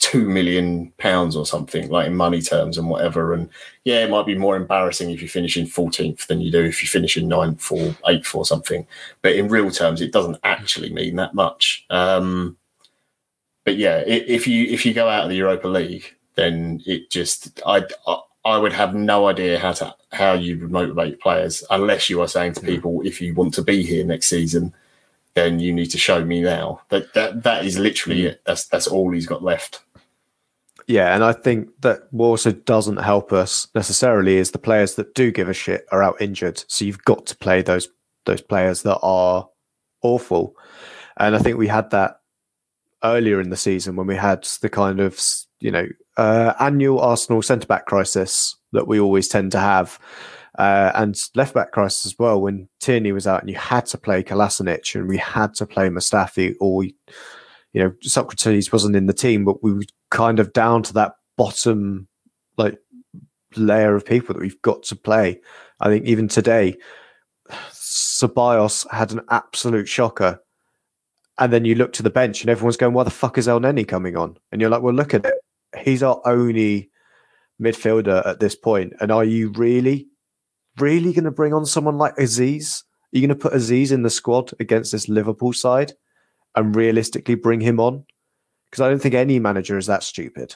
[0.00, 3.32] two million pounds or something, like in money terms and whatever.
[3.32, 3.48] And
[3.84, 6.82] yeah, it might be more embarrassing if you finish in fourteenth than you do if
[6.82, 8.84] you finish in ninth or eighth or something.
[9.22, 11.86] But in real terms, it doesn't actually mean that much.
[11.88, 12.56] Um,
[13.64, 17.62] but yeah, if you if you go out of the Europa League, then it just
[17.64, 22.08] I I, I would have no idea how to how you would motivate players unless
[22.08, 22.66] you are saying to hmm.
[22.66, 24.74] people if you want to be here next season,
[25.34, 26.80] then you need to show me now.
[26.88, 28.28] That that that is literally hmm.
[28.28, 28.42] it.
[28.44, 29.82] That's that's all he's got left.
[30.86, 35.14] Yeah, and I think that what also doesn't help us necessarily is the players that
[35.14, 36.64] do give a shit are out injured.
[36.66, 37.88] So you've got to play those
[38.24, 39.48] those players that are
[40.02, 40.56] awful.
[41.16, 42.20] And I think we had that
[43.04, 45.20] earlier in the season when we had the kind of
[45.60, 45.86] you know
[46.20, 49.98] uh, annual Arsenal centre back crisis that we always tend to have.
[50.58, 53.96] Uh, and left back crisis as well when Tierney was out and you had to
[53.96, 56.92] play Kolasinac and we had to play Mustafi or you
[57.74, 62.08] know Sokratis wasn't in the team but we were kind of down to that bottom
[62.58, 62.78] like
[63.56, 65.40] layer of people that we've got to play.
[65.78, 66.76] I think even today
[67.70, 70.42] Ceballos had an absolute shocker
[71.38, 73.88] and then you look to the bench and everyone's going, why the fuck is Elneny
[73.88, 74.36] coming on?
[74.50, 75.34] And you're like, well, look at it.
[75.78, 76.90] He's our only
[77.60, 78.94] midfielder at this point.
[79.00, 80.08] And are you really,
[80.78, 82.82] really going to bring on someone like Azeez?
[82.82, 85.92] Are you going to put Azeez in the squad against this Liverpool side
[86.56, 88.04] and realistically bring him on?
[88.70, 90.54] Because I don't think any manager is that stupid.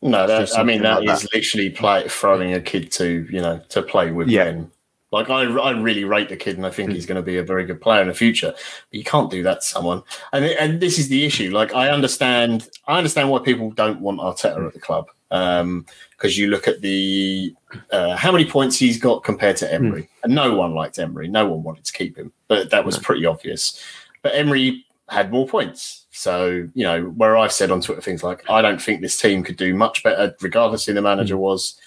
[0.00, 3.60] No, that, I mean that is like literally play, throwing a kid to you know
[3.68, 4.44] to play with Yeah.
[4.46, 4.70] men.
[5.12, 6.94] Like I, I really rate the kid, and I think hmm.
[6.94, 8.52] he's going to be a very good player in the future.
[8.52, 11.50] But you can't do that to someone, and and this is the issue.
[11.50, 16.38] Like I understand, I understand why people don't want Arteta at the club, um, because
[16.38, 17.54] you look at the
[17.92, 20.24] uh, how many points he's got compared to Emery, hmm.
[20.24, 21.28] and no one liked Emery.
[21.28, 23.80] No one wanted to keep him, but that was pretty obvious.
[24.22, 26.06] But Emery had more points.
[26.10, 29.42] So, you know, where I've said on Twitter things like, I don't think this team
[29.42, 31.40] could do much better, regardless who the manager hmm.
[31.40, 31.78] was,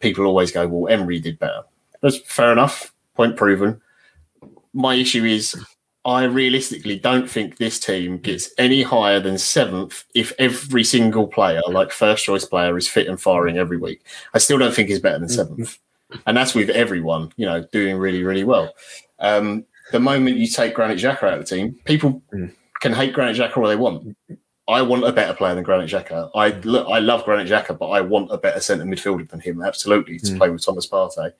[0.00, 1.62] people always go, well, Emery did better.
[2.00, 2.92] That's fair enough.
[3.14, 3.80] Point proven.
[4.72, 5.56] My issue is,
[6.04, 11.60] I realistically don't think this team gets any higher than seventh if every single player,
[11.68, 14.02] like first choice player, is fit and firing every week.
[14.34, 15.78] I still don't think he's better than seventh.
[16.26, 18.72] And that's with everyone, you know, doing really, really well.
[19.18, 22.52] Um, the moment you take Granit Xhaka out of the team, people Mm.
[22.80, 24.16] can hate Granit Xhaka all they want.
[24.68, 26.30] I want a better player than Granit Xhaka.
[26.34, 29.62] I look, I love Granit Xhaka, but I want a better centre midfielder than him,
[29.62, 30.38] absolutely, to Mm.
[30.38, 31.32] play with Thomas Partey.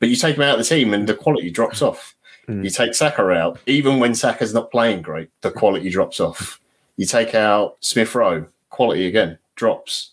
[0.00, 2.14] But you take him out of the team, and the quality drops off.
[2.48, 2.64] Mm.
[2.64, 6.60] You take Saka out, even when Saka's not playing great, the quality drops off.
[6.96, 10.12] You take out Smith Rowe, quality again drops,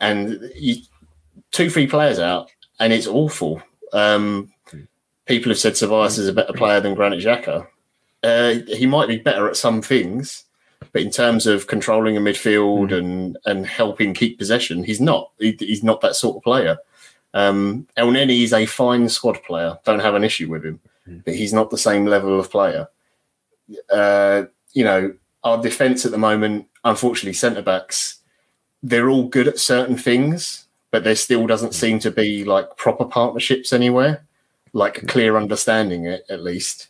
[0.00, 0.76] and you
[1.52, 3.62] two, three players out, and it's awful.
[3.92, 4.52] Um,
[5.26, 7.66] people have said Ceballos is a better player than Granit Xhaka.
[8.22, 10.44] Uh, he might be better at some things,
[10.92, 15.30] but in terms of controlling a midfield and and helping keep possession, he's not.
[15.38, 16.76] He, he's not that sort of player.
[17.34, 19.78] Um, Elneny is a fine squad player.
[19.84, 20.80] Don't have an issue with him,
[21.24, 22.88] but he's not the same level of player.
[23.92, 25.14] Uh, you know,
[25.44, 28.18] our defence at the moment, unfortunately, centre backs,
[28.82, 33.04] they're all good at certain things, but there still doesn't seem to be like proper
[33.04, 34.24] partnerships anywhere,
[34.72, 36.88] like a clear understanding at, at least.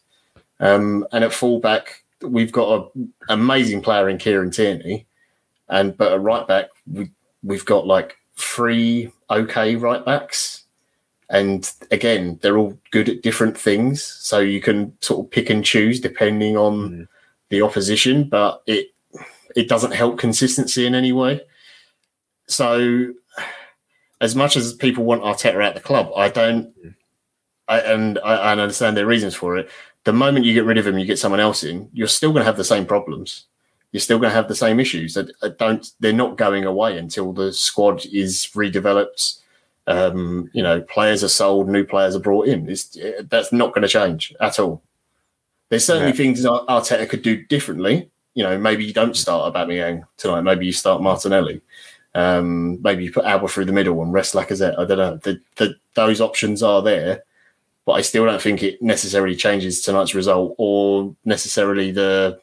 [0.59, 5.07] Um, and at fullback, we've got an amazing player in Kieran Tierney,
[5.69, 7.11] and but at right back, we,
[7.43, 10.65] we've got like three okay right backs.
[11.29, 14.03] And again, they're all good at different things.
[14.03, 17.09] So you can sort of pick and choose depending on Mm.
[17.51, 18.89] the opposition, but it
[19.57, 21.41] it doesn't help consistency in any way.
[22.47, 23.13] So
[24.21, 26.73] as much as people want Arteta out the club, I don't
[27.69, 29.71] I, and I, I understand their reasons for it.
[30.05, 32.41] The moment you get rid of him, you get someone else in, you're still going
[32.41, 33.47] to have the same problems.
[33.93, 35.15] You're still going to have the same issues.
[35.15, 39.39] That don't they're not going away until the squad is redeveloped.
[39.87, 42.69] Um, you know, players are sold, new players are brought in.
[42.69, 42.97] It's,
[43.29, 44.83] that's not going to change at all.
[45.69, 46.17] There's certainly Yeah.
[46.17, 50.43] things Ar- Arteta could do differently, you know, maybe you don't start Aubameyang tonight.
[50.43, 51.61] Maybe you start Martinelli.
[52.15, 54.79] Um, maybe you put Auba through the middle and rest Lacazette.
[54.79, 55.17] I don't know.
[55.17, 57.25] The, the, those options are there,
[57.87, 62.41] but I still don't think it necessarily changes tonight's result or necessarily the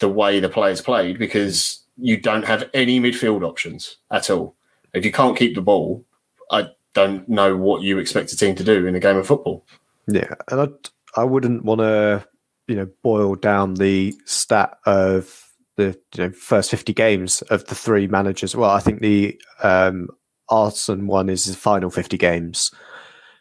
[0.00, 4.56] the way the players played because you don't have any midfield options at all.
[4.92, 6.04] If you can't keep the ball,
[6.50, 9.64] I don't know what you expect a team to do in a game of football.
[10.08, 12.26] Yeah, and I I wouldn't want to
[12.66, 17.74] you know boil down the stat of the you know, first 50 games of the
[17.74, 18.54] three managers.
[18.54, 20.08] Well, I think the um,
[20.48, 22.70] Arsene one is the final 50 games,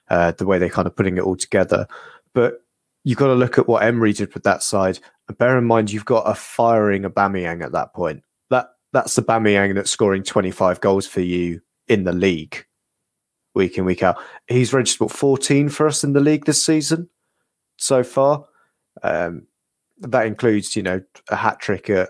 [0.09, 1.87] uh, the way they're kind of putting it all together.
[2.33, 2.63] But
[3.03, 4.99] you've got to look at what Emery did with that side.
[5.33, 8.23] Bear in mind, you've got a firing Aubameyang at that point.
[8.49, 12.65] That That's the Aubameyang that's scoring 25 goals for you in the league
[13.55, 14.17] week in, week out.
[14.47, 17.09] He's registered what, 14 for us in the league this season
[17.77, 18.45] so far.
[19.03, 19.47] Um,
[19.99, 22.09] that includes, you know, a hat trick at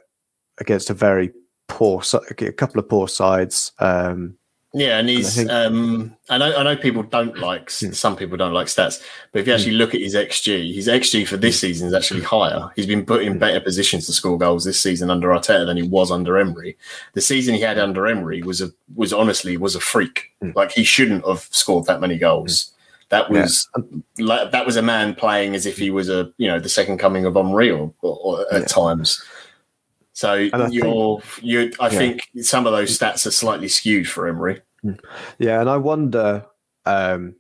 [0.60, 1.32] against a very
[1.68, 2.02] poor,
[2.40, 3.72] a couple of poor sides.
[3.80, 4.38] Um,
[4.74, 5.38] yeah, and he's.
[5.38, 6.56] And I, think, um, I know.
[6.56, 7.72] I know people don't like.
[7.72, 7.92] Hmm.
[7.92, 9.02] Some people don't like stats,
[9.32, 9.80] but if you actually hmm.
[9.80, 11.68] look at his xG, his xG for this hmm.
[11.68, 12.70] season is actually higher.
[12.76, 15.84] He's been put in better positions to score goals this season under Arteta than he
[15.84, 16.78] was under Emery.
[17.14, 20.32] The season he had under Emery was a was honestly was a freak.
[20.56, 22.72] Like he shouldn't have scored that many goals.
[23.10, 24.26] That was yeah.
[24.26, 27.00] like, that was a man playing as if he was a you know the second
[27.00, 28.68] coming of Henry or, or, or at yeah.
[28.68, 29.24] times.
[30.20, 31.72] So you're think, you.
[31.80, 31.98] I yeah.
[31.98, 34.62] think some of those stats are slightly skewed for Emery.
[34.82, 34.96] Hmm.
[35.38, 36.46] Yeah, and I wonder.
[36.86, 37.36] Um,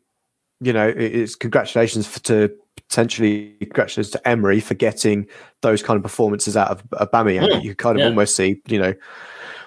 [0.61, 5.27] you know, it's congratulations for, to potentially congratulations to Emery for getting
[5.61, 7.49] those kind of performances out of Aubameyang.
[7.49, 7.59] Yeah.
[7.59, 8.07] You kind of yeah.
[8.07, 8.93] almost see, you know,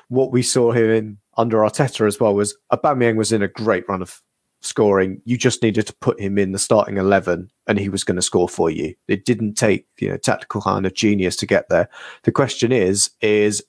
[0.08, 3.86] what we saw here in under Arteta as well was Aubameyang was in a great
[3.90, 4.22] run of
[4.62, 5.20] scoring.
[5.24, 8.22] You just needed to put him in the starting 11 and he was going to
[8.22, 8.94] score for you.
[9.08, 11.88] It didn't take, you know, tactical kind of genius to get there.
[12.22, 13.62] The question is, is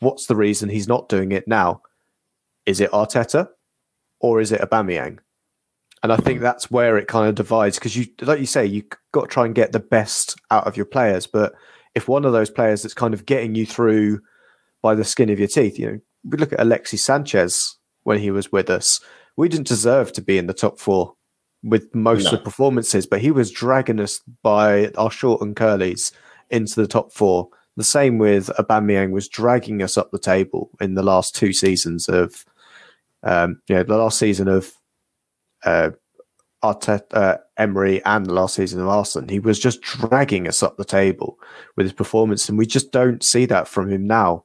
[0.00, 1.82] what's the reason he's not doing it now?
[2.66, 3.48] Is it Arteta
[4.18, 5.18] or is it Aubameyang?
[6.02, 6.44] And I think hmm.
[6.44, 9.44] that's where it kind of divides because you, like you say, you got to try
[9.44, 11.26] and get the best out of your players.
[11.26, 11.52] But
[11.94, 14.20] if one of those players that's kind of getting you through
[14.82, 18.30] by the skin of your teeth, you know, we look at Alexis Sanchez when he
[18.30, 19.00] was with us
[19.40, 21.14] we didn't deserve to be in the top four
[21.62, 22.30] with most no.
[22.30, 26.12] of the performances, but he was dragging us by our short and curlies
[26.50, 27.48] into the top four.
[27.78, 32.06] The same with Aubameyang was dragging us up the table in the last two seasons
[32.06, 32.44] of,
[33.22, 34.74] um, you know, the last season of
[35.64, 35.92] uh,
[36.62, 39.30] Arteta, uh, Emery, and the last season of Arsenal.
[39.30, 41.38] He was just dragging us up the table
[41.76, 44.44] with his performance, and we just don't see that from him now.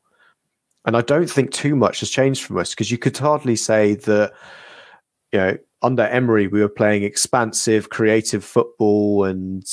[0.86, 3.96] And I don't think too much has changed from us because you could hardly say
[3.96, 4.32] that
[5.36, 9.66] you know, under Emery, we were playing expansive, creative football, and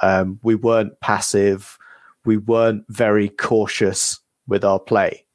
[0.00, 1.76] um, we weren't passive.
[2.24, 5.26] We weren't very cautious with our play.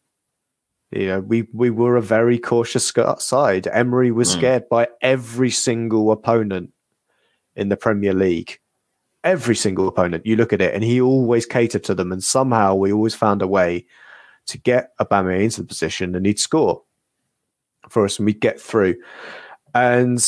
[0.92, 3.68] You know, we we were a very cautious side.
[3.68, 4.38] Emery was mm.
[4.40, 6.74] scared by every single opponent
[7.56, 8.58] in the Premier League.
[9.24, 10.26] Every single opponent.
[10.26, 12.12] You look at it, and he always catered to them.
[12.12, 13.86] And somehow we always found a way
[14.48, 16.82] to get Auba into the position, and he'd score
[17.90, 18.96] for us, and we'd get through.
[19.78, 20.26] And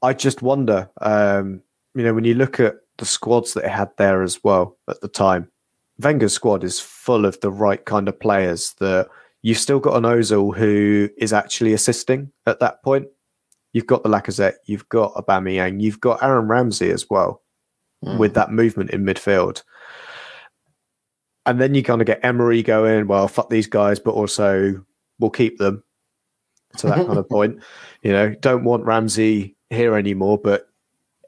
[0.00, 1.60] I just wonder, um,
[1.94, 5.02] you know, when you look at the squads that it had there as well at
[5.02, 5.50] the time,
[5.98, 9.08] Wenger's squad is full of the right kind of players that
[9.42, 13.06] you've still got an Ozil who is actually assisting at that point.
[13.74, 17.42] You've got the Lacazette, you've got Aubameyang, you've got Aaron Ramsey as well
[18.02, 18.18] mm.
[18.18, 19.62] with that movement in midfield.
[21.44, 24.82] And then you kind of get Emery going, well, fuck these guys, but also
[25.18, 25.82] we'll keep them
[26.78, 27.62] to that kind of point.
[28.02, 30.68] You know, don't want Ramsey here anymore, but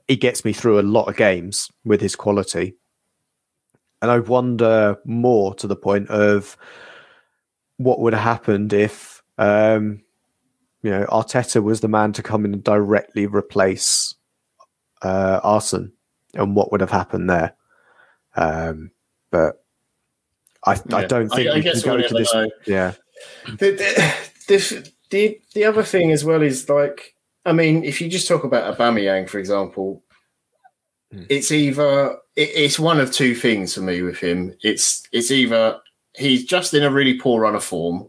[0.07, 2.75] he gets me through a lot of games with his quality.
[4.01, 6.57] And I wonder more to the point of
[7.77, 10.03] what would have happened if, um,
[10.83, 14.15] you know, Arteta was the man to come in and directly replace
[15.03, 15.93] uh, Arsene,
[16.35, 17.55] and what would have happened there.
[18.37, 18.93] Um,
[19.31, 19.65] but
[20.65, 20.97] I, yeah.
[20.97, 22.33] I don't think I, we I can go to this.
[22.33, 22.51] Know.
[22.67, 22.93] Yeah.
[23.47, 24.15] The, the,
[24.49, 28.45] the, the the other thing as well is like, I mean, if you just talk
[28.45, 30.03] about Aubameyang, for example,
[31.13, 31.27] mm.
[31.29, 34.55] it's either it, it's one of two things for me with him.
[34.63, 35.81] It's it's either
[36.15, 38.09] he's just in a really poor run of form,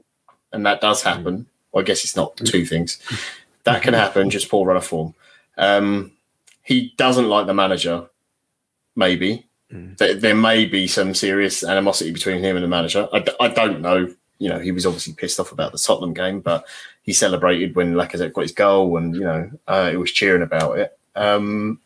[0.52, 1.10] and that does hmm.
[1.10, 1.38] happen.
[1.40, 1.46] Mm.
[1.72, 3.00] Well, I guess it's not two things.
[3.66, 5.14] That can happen, just poor run of form.
[5.58, 6.14] Um,
[6.64, 8.10] he doesn't like the manager,
[8.96, 9.46] maybe.
[9.72, 9.98] Mm.
[9.98, 13.08] There, there, may be some serious animosity between him and the manager.
[13.14, 16.40] I, I don't know you know, he was obviously pissed off about the Tottenham game,
[16.40, 16.66] but
[17.04, 20.80] he celebrated when Lacazette got his goal, and you know, uh, it was cheering about
[20.80, 20.98] it.
[21.16, 21.80] Um,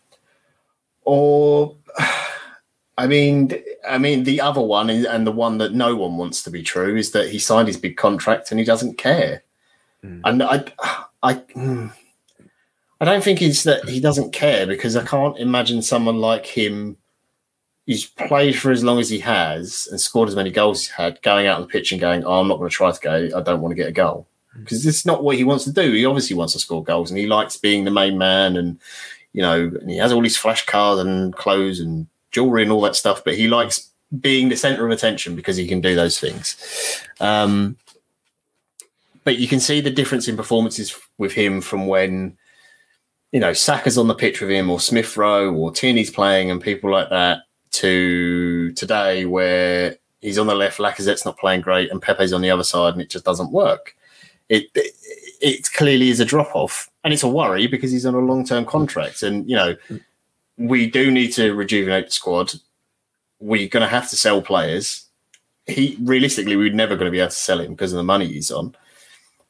[1.04, 1.76] or
[2.98, 3.52] I mean,
[3.88, 6.96] I mean, the other one and the one that no one wants to be true
[6.96, 9.44] is that he signed his big contract and he doesn't care.
[10.04, 10.22] Mm.
[10.24, 10.66] And I,
[11.24, 11.88] I, hmm,
[13.02, 16.98] I don't think it's that he doesn't care because I can't imagine someone like him.
[17.86, 21.04] He's played for as long as he has and scored as many goals as he
[21.04, 23.00] had, going out on the pitch and going, "Oh, I'm not going to try to
[23.00, 23.38] go.
[23.38, 24.28] I don't want to get a goal."
[24.60, 25.92] because it's not what he wants to do.
[25.94, 28.80] He obviously wants to score goals and he likes being the main man and
[29.34, 32.82] you know, and he has all these flash cards and clothes and jewelry and all
[32.82, 33.90] that stuff, but he likes
[34.22, 36.56] being the center of attention because he can do those things.
[37.20, 37.78] Um,
[39.24, 42.38] but you can see the difference in performances with him from when,
[43.32, 46.62] you know, Saka's on the pitch with him or Smith Rowe or Tierney's playing and
[46.62, 47.40] people like that
[47.74, 52.50] to today where he's on the left, Lacazette's not playing great and Pepe's on the
[52.50, 53.96] other side and it just doesn't work.
[54.50, 54.94] It, it,
[55.42, 58.46] it clearly is a drop off and it's a worry because he's on a long
[58.46, 59.76] term contract and, you know,
[60.58, 62.54] we do need to rejuvenate the squad.
[63.40, 65.06] We're going to have to sell players.
[65.66, 68.28] He realistically, we're never going to be able to sell him because of the money
[68.28, 68.76] he's on.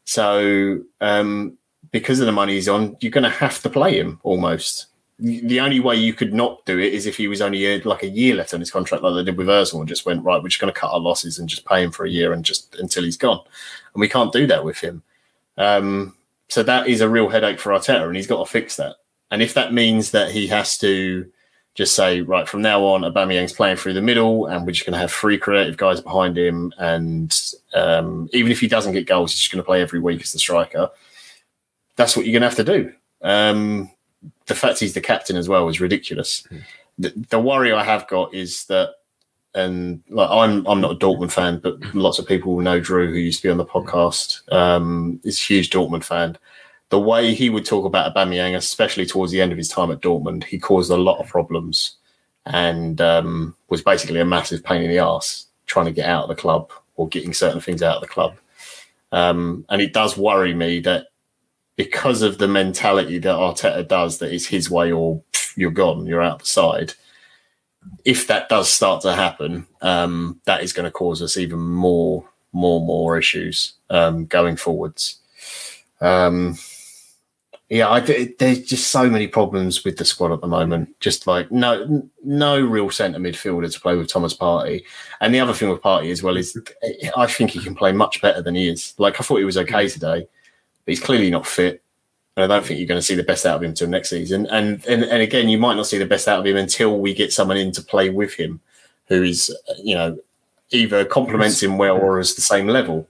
[0.05, 1.57] So, um,
[1.91, 4.87] because of the money he's on, you're going to have to play him almost.
[5.19, 8.03] The only way you could not do it is if he was only a, like
[8.03, 10.41] a year left on his contract, like they did with Özil, and just went right.
[10.41, 12.43] We're just going to cut our losses and just pay him for a year and
[12.43, 13.39] just until he's gone.
[13.93, 15.03] And we can't do that with him.
[15.57, 16.15] Um,
[16.49, 18.95] so that is a real headache for Arteta, and he's got to fix that.
[19.31, 21.31] And if that means that he has to
[21.75, 24.93] just say, right, from now on, Aubameyang's playing through the middle, and we're just going
[24.93, 27.35] to have three creative guys behind him, and
[27.73, 30.31] um, even if he doesn't get goals, he's just going to play every week as
[30.31, 30.89] the striker.
[31.95, 32.93] That's what you're going to have to do.
[33.21, 33.89] Um,
[34.45, 36.47] the fact he's the captain as well is ridiculous.
[36.51, 36.61] Mm.
[36.99, 38.95] The, the worry I have got is that,
[39.55, 43.17] and like I'm, I'm not a Dortmund fan, but lots of people know Drew, who
[43.17, 46.37] used to be on the podcast, um, is a huge Dortmund fan
[46.93, 49.99] the way he would talk about Aubameyang, especially towards the end of his time at
[49.99, 51.95] Dortmund, he caused a lot of problems
[52.45, 56.29] and um, was basically a massive pain in the ass trying to get out of
[56.29, 58.35] the club or getting certain things out of the club.
[59.11, 61.07] Um, and it does worry me that
[61.75, 66.05] because of the mentality that Arteta does, that it's his way or pff, you're gone,
[66.05, 66.93] you're out the side.
[68.05, 72.27] If that does start to happen, um, that is going to cause us even more,
[72.51, 75.19] more, more issues um, going forwards.
[75.99, 76.57] Um,
[77.69, 78.01] yeah, I,
[78.37, 80.99] there's just so many problems with the squad at the moment.
[80.99, 84.83] Just like no, no real centre midfielder to play with Thomas Partey.
[85.21, 86.55] And the other thing with Partey as well is,
[87.17, 88.93] I think he can play much better than he is.
[88.99, 90.29] Like I thought he was okay today, but
[90.85, 91.81] he's clearly not fit.
[92.35, 94.09] And I don't think you're going to see the best out of him until next
[94.09, 94.47] season.
[94.47, 97.13] And, and and again, you might not see the best out of him until we
[97.13, 98.59] get someone in to play with him,
[99.07, 100.17] who is you know
[100.71, 103.07] either complements him well or is the same level.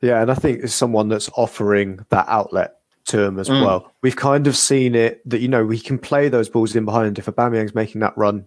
[0.00, 3.64] Yeah, and I think it's someone that's offering that outlet to him as mm.
[3.64, 3.92] well.
[4.02, 7.18] We've kind of seen it that you know we can play those balls in behind.
[7.18, 8.46] If Aubameyang's making that run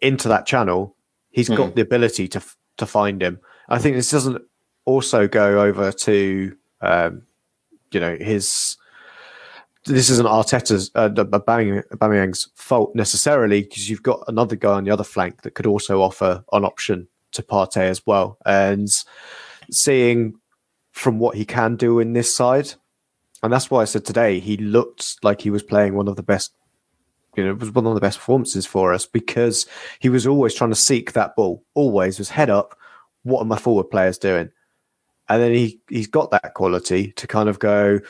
[0.00, 0.96] into that channel,
[1.30, 1.56] he's mm.
[1.56, 2.42] got the ability to
[2.78, 3.38] to find him.
[3.68, 4.42] I think this doesn't
[4.88, 7.22] also go over to um,
[7.92, 8.76] you know his.
[9.84, 11.08] This isn't Arteta's uh,
[12.56, 16.44] fault necessarily because you've got another guy on the other flank that could also offer
[16.52, 18.36] an option to Partey as well.
[18.44, 18.88] And
[19.70, 20.34] seeing
[20.92, 22.74] from what he can do in this side,
[23.42, 26.22] and that's why I said today he looked like he was playing one of the
[26.22, 26.52] best.
[27.36, 29.66] You know, it was one of the best performances for us because
[30.00, 31.62] he was always trying to seek that ball.
[31.74, 32.76] Always was head up.
[33.22, 34.50] What are my forward players doing?
[35.28, 38.00] And then he he's got that quality to kind of go,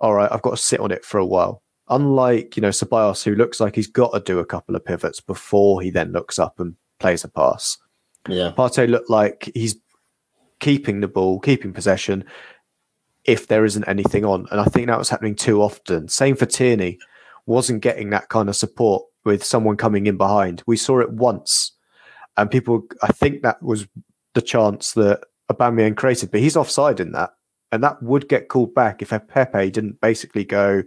[0.00, 1.62] all right, I've got to sit on it for a while.
[1.90, 5.20] Unlike you know Ceballos, who looks like he's got to do a couple of pivots
[5.20, 7.78] before he then looks up and plays a pass.
[8.28, 9.76] Yeah, Partey looked like he's
[10.60, 12.24] keeping the ball, keeping possession,
[13.24, 14.46] if there isn't anything on.
[14.50, 16.08] And I think that was happening too often.
[16.08, 16.98] Same for Tierney,
[17.46, 20.62] wasn't getting that kind of support with someone coming in behind.
[20.66, 21.72] We saw it once,
[22.36, 23.88] and people, I think that was
[24.34, 25.20] the chance that
[25.50, 27.30] Aubameyang created, but he's offside in that,
[27.72, 30.82] and that would get called back if Pepe didn't basically go,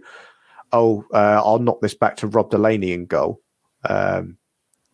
[0.72, 3.40] "Oh, uh, I'll knock this back to Rob Delaney in goal."
[3.88, 4.38] Um,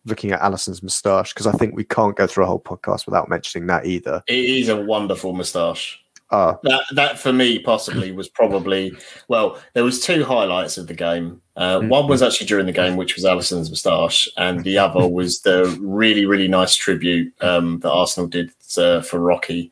[0.05, 3.29] looking at Alisson's moustache because I think we can't go through a whole podcast without
[3.29, 4.23] mentioning that either.
[4.27, 6.03] It is a wonderful moustache.
[6.31, 8.95] Uh, that that for me possibly was probably
[9.27, 9.59] well.
[9.73, 11.41] There was two highlights of the game.
[11.55, 11.89] Uh, mm-hmm.
[11.89, 15.75] One was actually during the game, which was Alisson's moustache, and the other was the
[15.81, 19.71] really really nice tribute um, that Arsenal did uh, for Rocky.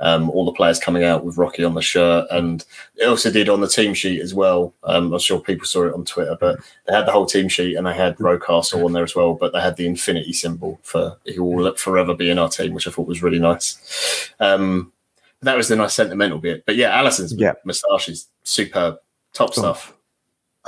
[0.00, 2.64] Um, all the players coming out with Rocky on the shirt, and
[2.96, 4.74] it also did on the team sheet as well.
[4.82, 7.76] Um, I'm sure people saw it on Twitter, but they had the whole team sheet
[7.76, 9.34] and they had Rocastle on there as well.
[9.34, 12.88] But they had the infinity symbol for he will forever be in our team, which
[12.88, 14.32] I thought was really nice.
[14.40, 14.92] Um,
[15.42, 16.64] that was the nice sentimental bit.
[16.66, 17.52] But yeah, Alisson's yeah.
[17.64, 18.96] moustache is superb,
[19.34, 19.60] top oh.
[19.60, 19.94] stuff.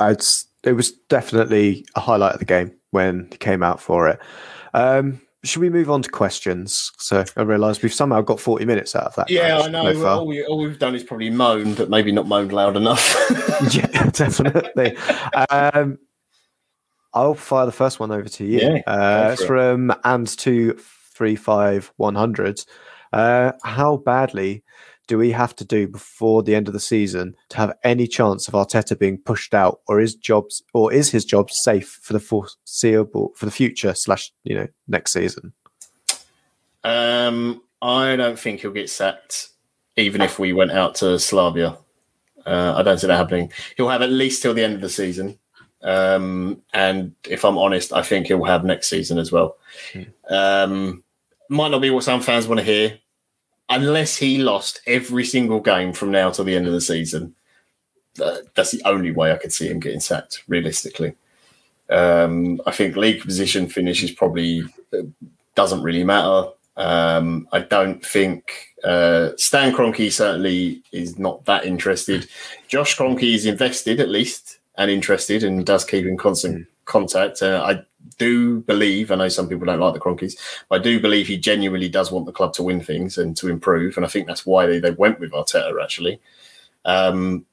[0.01, 4.19] It's it was definitely a highlight of the game when he came out for it.
[4.73, 6.91] Um, should we move on to questions?
[6.99, 9.31] So I realise we've somehow got 40 minutes out of that.
[9.31, 9.93] Yeah, I know.
[9.93, 13.15] So all, we, all we've done is probably moan, but maybe not moaned loud enough.
[13.75, 14.97] yeah, definitely.
[15.51, 15.99] Um,
[17.13, 18.61] I'll fire the first one over to you.
[18.61, 19.47] Yeah, uh, it's it.
[19.47, 22.65] from and two three five one hundred.
[23.15, 24.65] Uh, how badly
[25.07, 28.49] do we have to do before the end of the season to have any chance
[28.49, 32.19] of Arteta being pushed out, or is jobs or is his job safe for the
[32.19, 35.53] foreseeable for the future slash you know next season?
[36.83, 39.51] Um, I don't think he'll get sacked,
[39.97, 41.79] even if we went out to Slavia.
[42.45, 43.53] Uh, I don't see that happening.
[43.77, 45.39] He'll have at least till the end of the season.
[45.83, 49.57] Um, and if I'm honest, I think he'll have next season as well.
[49.93, 50.03] Hmm.
[50.29, 51.05] Um,
[51.49, 52.99] might not be what some fans want to hear,
[53.69, 57.35] unless he lost every single game from now till the end of the season.
[58.21, 61.15] Uh, that's the only way I could see him getting sacked, realistically.
[61.91, 64.63] Um, I think league position finish is probably
[64.93, 65.03] uh,
[65.55, 66.51] doesn't really matter.
[66.77, 72.29] Um, I don't think uh, Stan Kroenke certainly is not that interested.
[72.69, 76.67] Josh Kroenke is invested at least and interested and does keep in constant mm.
[76.85, 77.43] contact.
[77.43, 77.83] Uh, I
[78.19, 80.37] do believe, I know some people don't like the Kroenkes,
[80.69, 83.49] but I do believe he genuinely does want the club to win things and to
[83.49, 83.97] improve.
[83.97, 86.21] And I think that's why they, they went with Arteta, actually.
[86.85, 87.47] Um,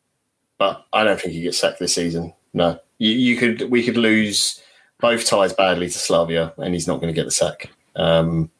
[0.58, 2.34] but I don't think he gets sacked this season.
[2.54, 2.80] No.
[2.98, 4.62] You, you, could we could lose
[5.00, 7.72] both ties badly to Slavia and he's not going to get the sack.
[7.96, 8.52] Um,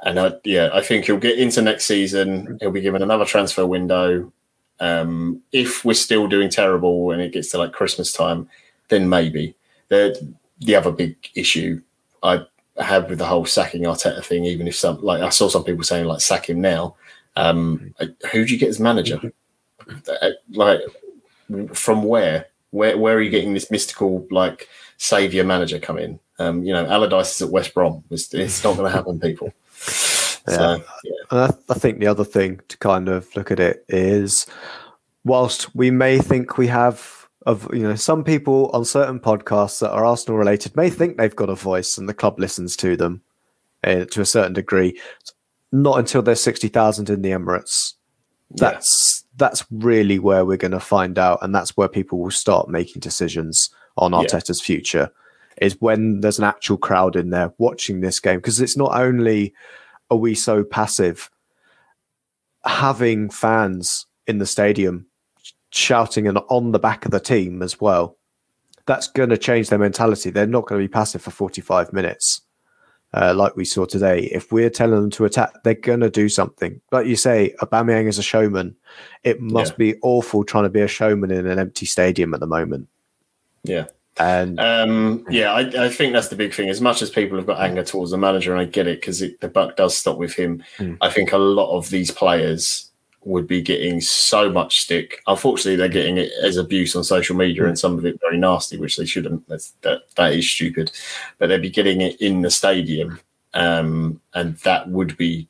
[0.00, 2.58] and I, yeah, I think he'll get into next season.
[2.60, 4.32] He'll be given another transfer window.
[4.80, 8.48] Um, if we're still doing terrible and it gets to like Christmas time,
[8.88, 9.54] then maybe.
[9.88, 11.80] The the other big issue
[12.22, 12.44] I
[12.78, 15.84] have with the whole sacking Arteta thing, even if some like I saw some people
[15.84, 16.96] saying like sack him now.
[17.36, 17.94] Um,
[18.32, 19.20] who do you get as manager?
[19.88, 20.80] Uh, like
[21.72, 22.46] from where?
[22.70, 26.18] Where where are you getting this mystical like savior manager come in?
[26.38, 28.04] Um, you know, Allardyce is at West Brom.
[28.10, 29.52] It's, it's not going to happen, people.
[30.48, 30.54] Yeah.
[30.54, 30.84] So,
[31.32, 31.50] yeah.
[31.68, 34.46] I think the other thing to kind of look at it is,
[35.24, 39.92] whilst we may think we have of you know some people on certain podcasts that
[39.92, 43.22] are Arsenal related may think they've got a voice and the club listens to them
[43.84, 45.00] uh, to a certain degree.
[45.72, 47.94] Not until there's sixty thousand in the Emirates.
[48.50, 49.28] That's yeah.
[49.36, 53.00] that's really where we're going to find out, and that's where people will start making
[53.00, 54.66] decisions on Arteta's yeah.
[54.66, 55.10] future.
[55.60, 59.54] Is when there's an actual crowd in there watching this game because it's not only
[60.10, 61.30] are we so passive?
[62.64, 65.06] Having fans in the stadium
[65.70, 68.16] shouting and on the back of the team as well,
[68.86, 70.30] that's going to change their mentality.
[70.30, 72.42] They're not going to be passive for 45 minutes.
[73.14, 76.28] Uh, like we saw today, if we're telling them to attack, they're going to do
[76.28, 76.80] something.
[76.92, 78.76] Like you say, Aubameyang is a showman.
[79.24, 79.92] It must yeah.
[79.92, 82.88] be awful trying to be a showman in an empty stadium at the moment.
[83.62, 83.86] Yeah.
[84.18, 86.70] And um, yeah, I, I, think that's the big thing.
[86.70, 89.20] As much as people have got anger towards the manager, and I get it because
[89.20, 90.64] the buck does stop with him.
[90.78, 90.96] Mm.
[91.02, 92.85] I think a lot of these players
[93.26, 95.20] would be getting so much stick.
[95.26, 97.68] Unfortunately, they're getting it as abuse on social media, mm.
[97.68, 99.46] and some of it very nasty, which they shouldn't.
[99.48, 100.92] That's, that that is stupid.
[101.38, 103.20] But they'd be getting it in the stadium,
[103.52, 105.48] um, and that would be,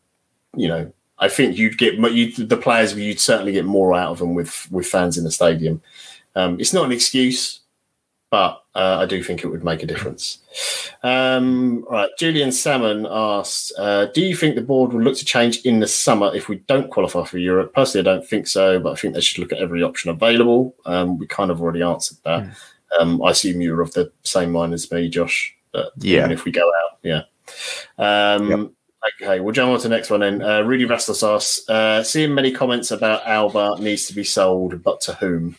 [0.57, 2.95] you know, I think you'd get you'd, the players.
[2.95, 5.83] You'd certainly get more out of them with with fans in the stadium.
[6.35, 7.61] Um, it's not an excuse
[8.31, 10.39] but uh, I do think it would make a difference.
[11.03, 15.59] Um, right, Julian Salmon asked, uh, "Do you think the board will look to change
[15.63, 18.93] in the summer if we don't qualify for Europe?" Personally, I don't think so, but
[18.93, 20.75] I think they should look at every option available.
[20.87, 22.43] Um, we kind of already answered that.
[22.43, 22.55] Mm.
[23.01, 25.55] Um, I assume you're of the same mind as me, Josh.
[25.99, 26.21] Yeah.
[26.21, 27.23] even if we go out, yeah.
[27.99, 28.71] Um, yep.
[29.23, 30.43] Okay, we'll jump on to the next one then.
[30.43, 35.01] Uh, Rudy Rastos asks, uh, seeing many comments about Auba needs to be sold, but
[35.03, 35.57] to whom?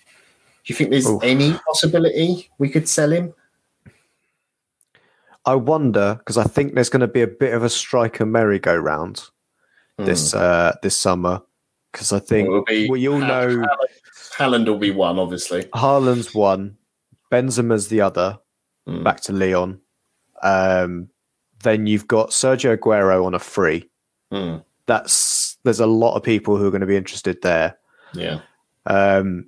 [0.68, 1.24] Do you think there's Oof.
[1.24, 3.34] any possibility we could sell him?
[5.46, 9.24] I wonder because I think there's going to be a bit of a striker merry-go-round
[9.98, 10.06] mm.
[10.06, 11.42] this uh, this summer
[11.94, 13.66] because I think well, we all know
[14.38, 15.64] Haaland will be one, obviously.
[15.74, 16.78] Haaland's one,
[17.32, 18.38] Benzema's the other.
[18.90, 19.06] Mm.
[19.06, 19.80] Back to Lyon.
[20.44, 21.10] Um,
[21.64, 23.90] then you've got Sergio Aguero on a free.
[24.34, 24.66] Mm.
[24.86, 27.78] That's there's a lot of people who are going to be interested there.
[28.14, 28.42] Yeah.
[28.86, 29.48] Um,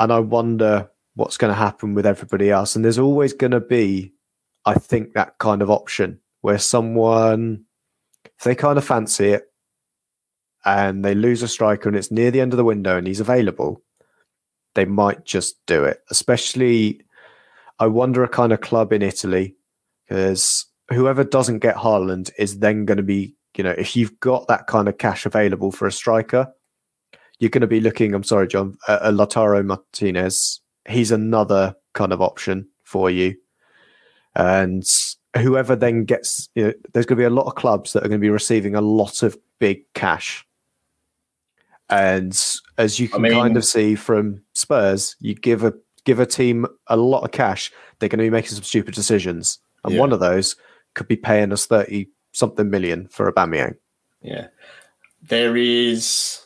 [0.00, 2.74] and I wonder what's going to happen with everybody else.
[2.74, 4.12] And there's always going to be,
[4.64, 7.66] I think, that kind of option where someone,
[8.24, 9.44] if they kind of fancy it
[10.64, 13.20] and they lose a striker and it's near the end of the window and he's
[13.20, 13.82] available,
[14.74, 16.00] they might just do it.
[16.10, 17.02] Especially,
[17.78, 19.56] I wonder a kind of club in Italy
[20.08, 24.48] because whoever doesn't get Haaland is then going to be, you know, if you've got
[24.48, 26.50] that kind of cash available for a striker,
[27.40, 30.60] you're going to be looking, I'm sorry, John, at, Lautaro Martinez.
[30.88, 33.34] He's another kind of option for you.
[34.36, 34.84] and
[35.36, 38.08] whoever then gets, you know, there's going to be a lot of clubs that are
[38.08, 40.46] going to be receiving a lot of big cash.
[41.88, 42.32] And
[42.78, 45.74] as you I can mean- kind of see from Spurs, you give a
[46.04, 49.58] give a team a lot of cash, they're going to be making some stupid decisions,
[49.84, 50.00] and Yeah.
[50.00, 50.56] one of those
[50.94, 53.74] could be paying us thirty something million for Aubameyang.
[54.22, 54.46] Yeah.
[55.22, 56.40] There is,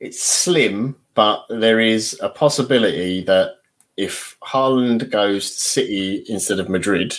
[0.00, 3.56] it's slim, but there is a possibility that
[3.96, 7.14] if Haaland goes to City instead of Madrid,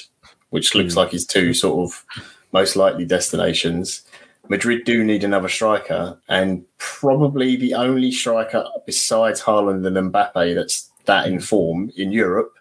[0.51, 0.99] which looks Hmm.
[0.99, 2.05] like his two sort of
[2.53, 4.03] most likely destinations,
[4.49, 10.89] Madrid do need another striker, and probably the only striker besides Haaland and Mbappe that's
[11.05, 12.53] that in form in Europe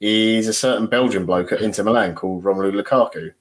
[0.00, 3.32] is a certain Belgian bloke at Inter Milan called Romelu Lukaku.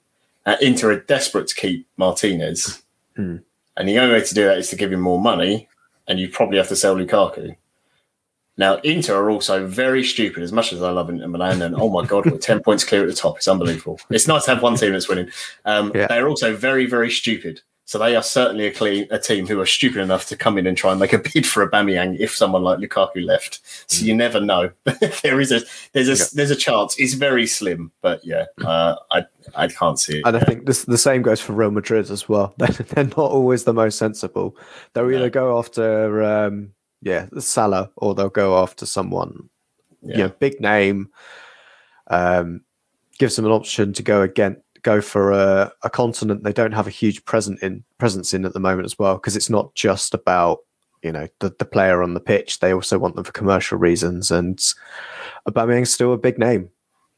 [0.45, 2.81] Uh, Inter are desperate to keep Martinez,
[3.15, 3.37] Hmm.
[3.75, 5.67] and the only way to do that is to give him more money,
[6.11, 7.55] and you probably have to sell Lukaku.
[8.57, 10.43] Now, Inter are also very stupid.
[10.43, 13.01] As much as I love Inter Milan, and oh my god, we're ten points clear
[13.01, 13.37] at the top.
[13.37, 13.97] It's unbelievable.
[14.09, 15.29] It's nice to have one team that's winning.
[15.65, 16.07] Um, Yeah.
[16.07, 17.61] They're also very, very stupid.
[17.85, 20.67] So they are certainly a, clean, a team who are stupid enough to come in
[20.67, 23.59] and try and make a bid for Aubameyang if someone like Lukaku left.
[23.91, 24.71] So you never know.
[25.23, 25.61] there is a
[25.93, 26.25] there's a Yeah.
[26.35, 26.95] there's a chance.
[26.99, 30.23] It's very slim, but yeah, uh, I I can't see it.
[30.25, 32.53] And I think this, the same goes for Real Madrid as well.
[32.57, 34.55] They're, they're not always the most sensible.
[34.93, 39.49] They'll either go after, um, yeah, Salah, or they'll go after someone,
[40.01, 40.17] Yeah.
[40.17, 41.09] you know, big name.
[42.07, 42.61] Um,
[43.19, 46.87] gives them an option to go again, go for a, a continent they don't have
[46.87, 50.13] a huge present in presence in at the moment as well, because it's not just
[50.13, 50.59] about
[51.03, 52.59] you know the, the player on the pitch.
[52.59, 54.59] They also want them for commercial reasons, and
[55.47, 56.69] Aubameyang's still a big name,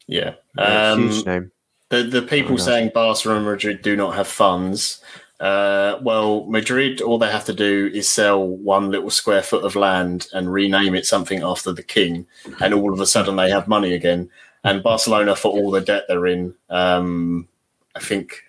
[0.08, 0.34] yeah.
[0.58, 1.52] a Um, huge name.
[1.94, 5.00] The the people Oh, saying Barcelona and Madrid do not have funds.
[5.40, 9.76] Uh, well, Madrid, all they have to do is sell one little square foot of
[9.76, 12.26] land and rename it something after the king,
[12.62, 14.30] and all of a sudden they have money again.
[14.64, 17.48] And Barcelona, for all the debt they're in, um,
[17.96, 18.42] I think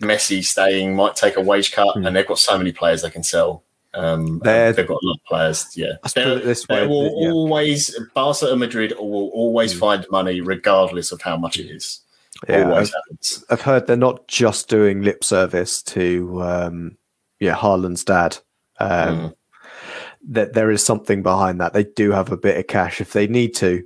[0.00, 2.06] Messi staying might take a wage cut, Hmm.
[2.06, 3.62] and they've got so many players they can sell.
[3.92, 5.66] Um, they've got a lot of players.
[5.76, 6.76] Yeah, They're- this will
[7.20, 7.30] yeah.
[7.30, 9.78] always Barcelona, and Madrid will always Hmm.
[9.80, 12.00] find money regardless of how much it is.
[12.48, 13.44] Yeah, happens.
[13.50, 16.96] I've heard they're not just doing lip service to um,
[17.40, 18.38] yeah Haaland's dad.
[18.80, 18.88] Um,
[19.18, 19.34] Mm.
[20.26, 21.74] That there is something behind that.
[21.74, 22.98] They do have a bit of cash.
[23.02, 23.82] If they need to,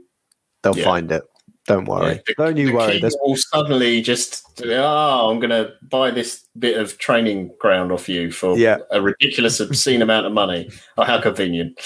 [0.63, 0.85] they'll Yeah.
[0.85, 1.25] find it.
[1.67, 2.13] Don't worry.
[2.15, 3.01] Yeah, the- Don't you the worry.
[3.01, 8.09] There's will suddenly just oh, I'm going to buy this bit of training ground off
[8.09, 8.79] you for Yeah.
[8.93, 10.71] a ridiculous, obscene amount of money.
[10.97, 11.79] Oh, how convenient!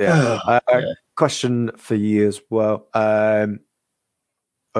[0.00, 0.38] yeah.
[0.46, 0.92] Uh, Yeah.
[1.16, 2.88] Question for you as well.
[2.94, 3.60] Um,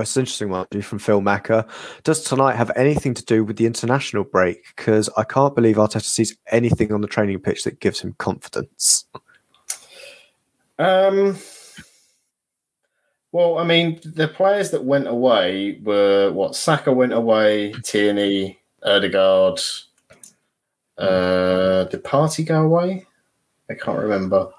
[0.01, 1.65] it's an interesting one from Phil Macker.
[2.03, 4.65] Does tonight have anything to do with the international break?
[4.75, 9.05] Because I can't believe Arteta sees anything on the training pitch that gives him confidence.
[10.79, 11.37] Um,
[13.31, 19.61] well, I mean, the players that went away were what Saka went away, Tierney, Odegaard.
[20.99, 23.07] Uh, did Partey go away?
[23.71, 24.51] I can't remember.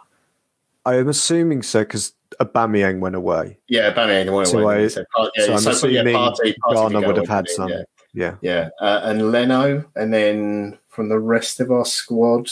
[0.85, 3.57] I am assuming so because Aubameyang went away.
[3.67, 4.85] Yeah, Bamian went So away.
[4.85, 5.03] I- So,
[5.37, 7.69] yeah, so I'm so, yeah, assuming Partey Ghana did would have had some.
[7.69, 7.83] Yeah.
[8.13, 8.35] Yeah.
[8.41, 12.49] Yeah, uh, and Leno, and then from the rest of our squad,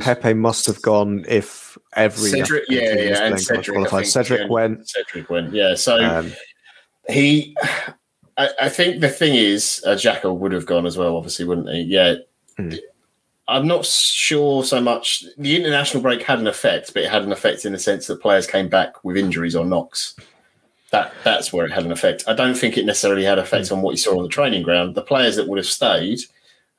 [0.00, 4.46] Pepe must have gone if every Cedric, yeah, yeah, and Cedric, think, Cedric yeah.
[4.48, 4.88] went.
[4.88, 5.52] Cedric went.
[5.52, 6.32] Yeah, so Um,
[7.10, 7.54] he,
[8.38, 11.68] I, I think the thing is, uh, Xhaka would have gone as well, obviously, wouldn't
[11.68, 11.82] he?
[11.82, 12.14] Yeah.
[12.58, 12.78] Mm.
[13.48, 15.24] I'm not sure so much.
[15.36, 18.22] The international break had an effect, but it had an effect in the sense that
[18.22, 20.14] players came back with injuries or knocks.
[20.90, 22.24] That that's where it had an effect.
[22.28, 24.94] I don't think it necessarily had effect on what you saw on the training ground.
[24.94, 26.20] The players that would have stayed,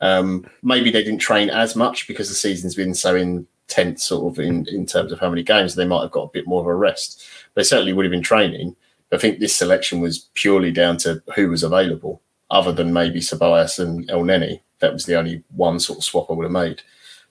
[0.01, 4.39] um, maybe they didn't train as much because the season's been so intense, sort of
[4.39, 5.76] in, in terms of how many games.
[5.76, 7.26] They might have got a bit more of a rest.
[7.55, 8.76] They certainly would have been training.
[9.11, 13.80] I think this selection was purely down to who was available, other than maybe Ceballos
[13.80, 14.61] and Elneny.
[14.84, 16.81] That was the only one sort of swap I would have made.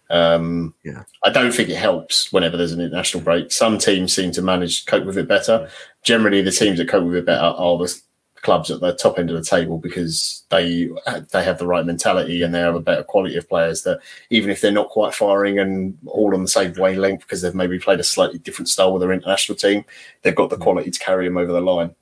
[0.08, 1.02] Um, Yeah.
[1.22, 3.52] I don't think it helps whenever there's an international break.
[3.52, 5.68] Some teams seem to manage cope with it better.
[6.02, 7.94] Generally, the teams that cope with it better are the
[8.40, 10.88] clubs at the top end of the table because they
[11.30, 14.00] they have the right mentality and they have a better quality of players that
[14.30, 17.78] even if they're not quite firing and all on the same wavelength because they've maybe
[17.78, 19.84] played a slightly different style with their international team,
[20.22, 21.94] they've got the quality to carry them over the line.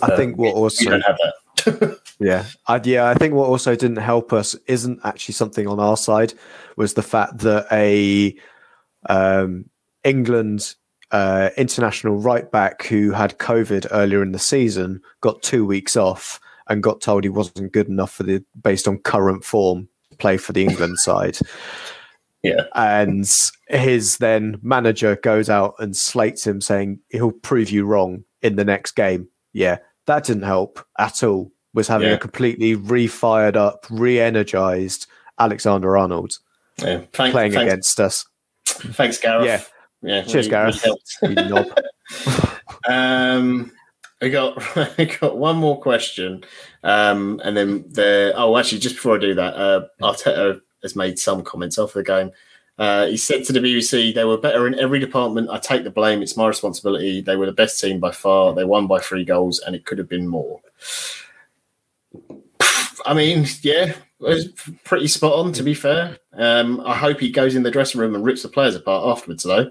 [0.00, 1.34] I Uh, think what we also don't have that.
[2.20, 3.08] Yeah, I, yeah.
[3.08, 6.34] I think what also didn't help us isn't actually something on our side
[6.76, 8.36] was the fact that a
[9.08, 9.64] um,
[10.04, 10.74] England
[11.10, 16.38] uh, international right back who had COVID earlier in the season got two weeks off
[16.68, 20.36] and got told he wasn't good enough for the based on current form to play
[20.36, 21.38] for the England side.
[22.42, 22.64] Yeah.
[22.74, 23.26] and
[23.68, 28.64] his then manager goes out and slates him, saying he'll prove you wrong in the
[28.64, 29.28] next game.
[29.52, 29.78] Yeah,
[30.10, 31.52] that didn't help at all.
[31.72, 32.14] Was having Yeah.
[32.14, 35.06] a completely refired up, re-energized
[35.38, 36.32] Alexander Arnold
[36.78, 37.02] Yeah.
[37.12, 38.24] Thank, playing thanks, against us.
[38.66, 39.46] thanks, Gareth.
[39.46, 39.62] Yeah.
[40.02, 40.22] Yeah.
[40.24, 40.84] Cheers, Gareth.
[41.22, 41.40] really helped.
[41.40, 42.50] You knob.
[42.88, 43.72] Um,
[44.20, 44.56] we got
[44.98, 46.44] we got one more question,
[46.82, 51.18] um, and then the oh, actually, just before I do that, uh, Arteta has made
[51.18, 52.30] some comments after the game.
[52.78, 55.50] Uh, he said to the BBC, "They were better in every department.
[55.50, 56.22] I take the blame.
[56.22, 57.20] It's my responsibility.
[57.20, 58.54] They were the best team by far.
[58.54, 60.60] They won by three goals, and it could have been more."
[63.06, 64.48] I mean, yeah, it was
[64.84, 65.52] pretty spot on.
[65.52, 68.48] To be fair, um, I hope he goes in the dressing room and rips the
[68.48, 69.70] players apart afterwards, though,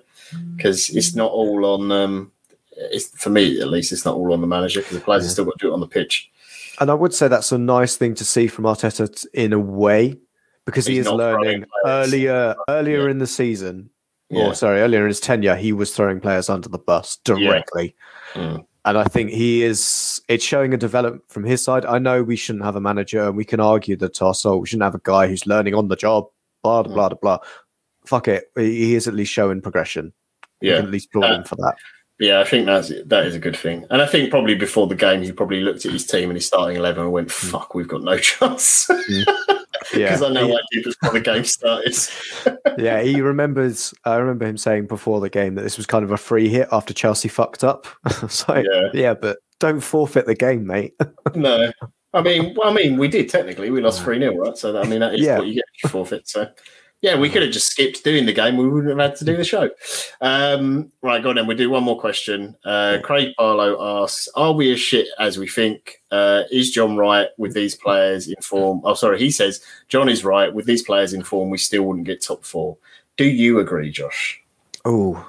[0.55, 1.91] because it's not all on.
[1.91, 2.31] Um,
[2.73, 3.91] it's for me at least.
[3.91, 5.73] It's not all on the manager because the players have still got to do it
[5.73, 6.29] on the pitch.
[6.79, 9.59] And I would say that's a nice thing to see from Arteta t- in a
[9.59, 10.17] way,
[10.69, 13.11] because he is learning earlier earlier Yeah.
[13.11, 13.89] in the season,
[14.29, 17.95] Yeah, or sorry, earlier in his tenure, he was throwing players under the bus directly.
[18.33, 18.65] Mm.
[18.85, 20.21] And I think he is.
[20.29, 21.85] It's showing a development from his side.
[21.85, 24.45] I know we shouldn't have a manager, and we can argue the toss.
[24.45, 26.27] Oh, we shouldn't have a guy who's learning on the job.
[26.63, 27.37] Blah blah blah blah.
[28.05, 28.45] Fuck it.
[28.55, 30.13] He is at least showing progression.
[30.61, 30.77] Yeah.
[30.77, 31.75] can at least applaud Uh, him for that.
[32.19, 34.95] Yeah, I think that's that is a good thing, and I think probably before the
[34.95, 37.87] game he probably looked at his team and his starting eleven and went, "Fuck, we've
[37.87, 39.23] got no chance," Yeah,
[39.93, 41.95] because I know he- I did before the game started.
[42.77, 43.93] yeah, he remembers.
[44.05, 46.67] I remember him saying before the game that this was kind of a free hit
[46.71, 47.87] after Chelsea fucked up.
[48.29, 48.89] so Yeah.
[48.93, 49.13] yeah.
[49.13, 50.93] but don't forfeit the game, mate.
[51.35, 51.71] no,
[52.13, 53.69] I mean, well, I mean, we did technically.
[53.69, 54.57] We lost three 0 right?
[54.57, 55.37] So that, I mean, that is Yeah.
[55.39, 56.27] what you get if you forfeit.
[56.27, 56.47] So.
[57.01, 58.57] Yeah, we could have just skipped doing the game.
[58.57, 59.69] We wouldn't have had to do the show.
[60.19, 61.47] Um, right, go on then.
[61.47, 62.57] We'll do one more question.
[62.65, 66.01] Uh, Craig Barlow asks Are we as shit as we think?
[66.11, 68.81] Uh, is John right with these players in form?
[68.83, 69.17] Oh, sorry.
[69.17, 70.53] He says John is right.
[70.53, 72.77] With these players in form, we still wouldn't get top four.
[73.15, 74.41] Do you agree, Josh?
[74.83, 75.25] Oh,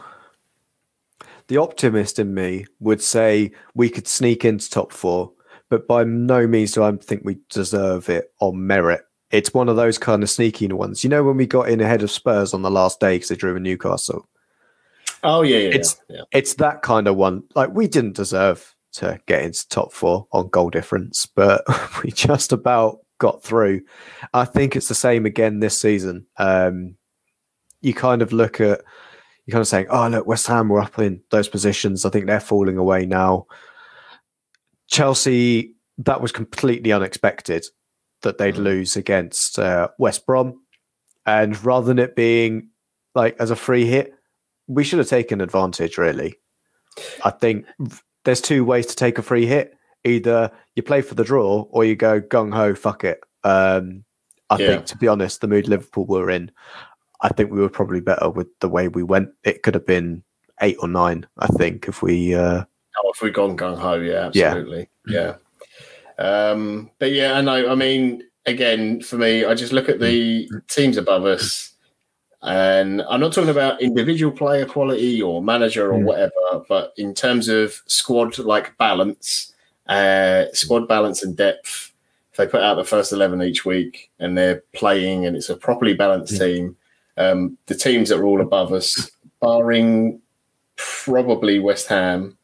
[1.50, 5.32] the optimist in me would say we could sneak into top four,
[5.68, 9.02] but by no means do I think we deserve it on merit.
[9.31, 11.05] It's one of those kind of sneaky ones.
[11.05, 13.37] You know, when we got in ahead of Spurs on the last day because they
[13.37, 14.28] drew in Newcastle.
[15.22, 15.68] Oh, yeah, yeah.
[15.68, 16.22] It's- yeah.
[16.33, 17.45] it's that kind of one.
[17.55, 21.62] Like we didn't deserve to get into top four on goal difference, but
[22.05, 23.83] we just about got through.
[24.35, 26.26] I think it's the same again this season.
[26.39, 26.97] Um,
[27.83, 28.83] you kind of look at
[29.47, 32.05] you kind of saying, "Oh, look, West Ham were up in those positions.
[32.05, 33.47] I think they're falling away now."
[34.89, 37.66] Chelsea, that was completely unexpected
[38.22, 38.62] that they'd Mm.
[38.64, 40.60] lose against uh, West Brom,
[41.26, 42.68] and rather than it being
[43.14, 44.14] like as a free hit,
[44.68, 45.98] we should have taken advantage.
[45.98, 46.36] Really,
[47.24, 47.66] I think
[48.24, 49.74] there's two ways to take a free hit.
[50.04, 53.20] Either you play for the draw, or you go gung ho, fuck it.
[53.44, 54.04] Um,
[54.48, 54.66] I Yeah.
[54.66, 56.50] think, to be honest, the mood Liverpool were in,
[57.20, 59.30] I think we were probably better with the way we went.
[59.44, 60.22] It could have been
[60.62, 62.34] eight or nine, I think, if we.
[62.34, 62.64] Uh,
[63.04, 64.46] Oh, if we'd gone gung ho, yeah, Yeah.
[64.48, 64.88] absolutely.
[65.06, 65.36] Yeah.
[66.20, 67.70] Um, but yeah, I know.
[67.70, 71.72] I mean, again, for me, I just look at the teams above us,
[72.42, 76.04] and I'm not talking about individual player quality or manager or Mm.
[76.04, 79.54] whatever, but in terms of squad like balance,
[79.88, 81.92] uh, squad balance and depth.
[82.32, 85.56] If they put out the first eleven each week and they're playing and it's a
[85.56, 86.76] properly balanced team,
[87.16, 89.10] um, the teams that are all above us,
[89.40, 90.20] barring
[90.76, 92.36] probably West Ham,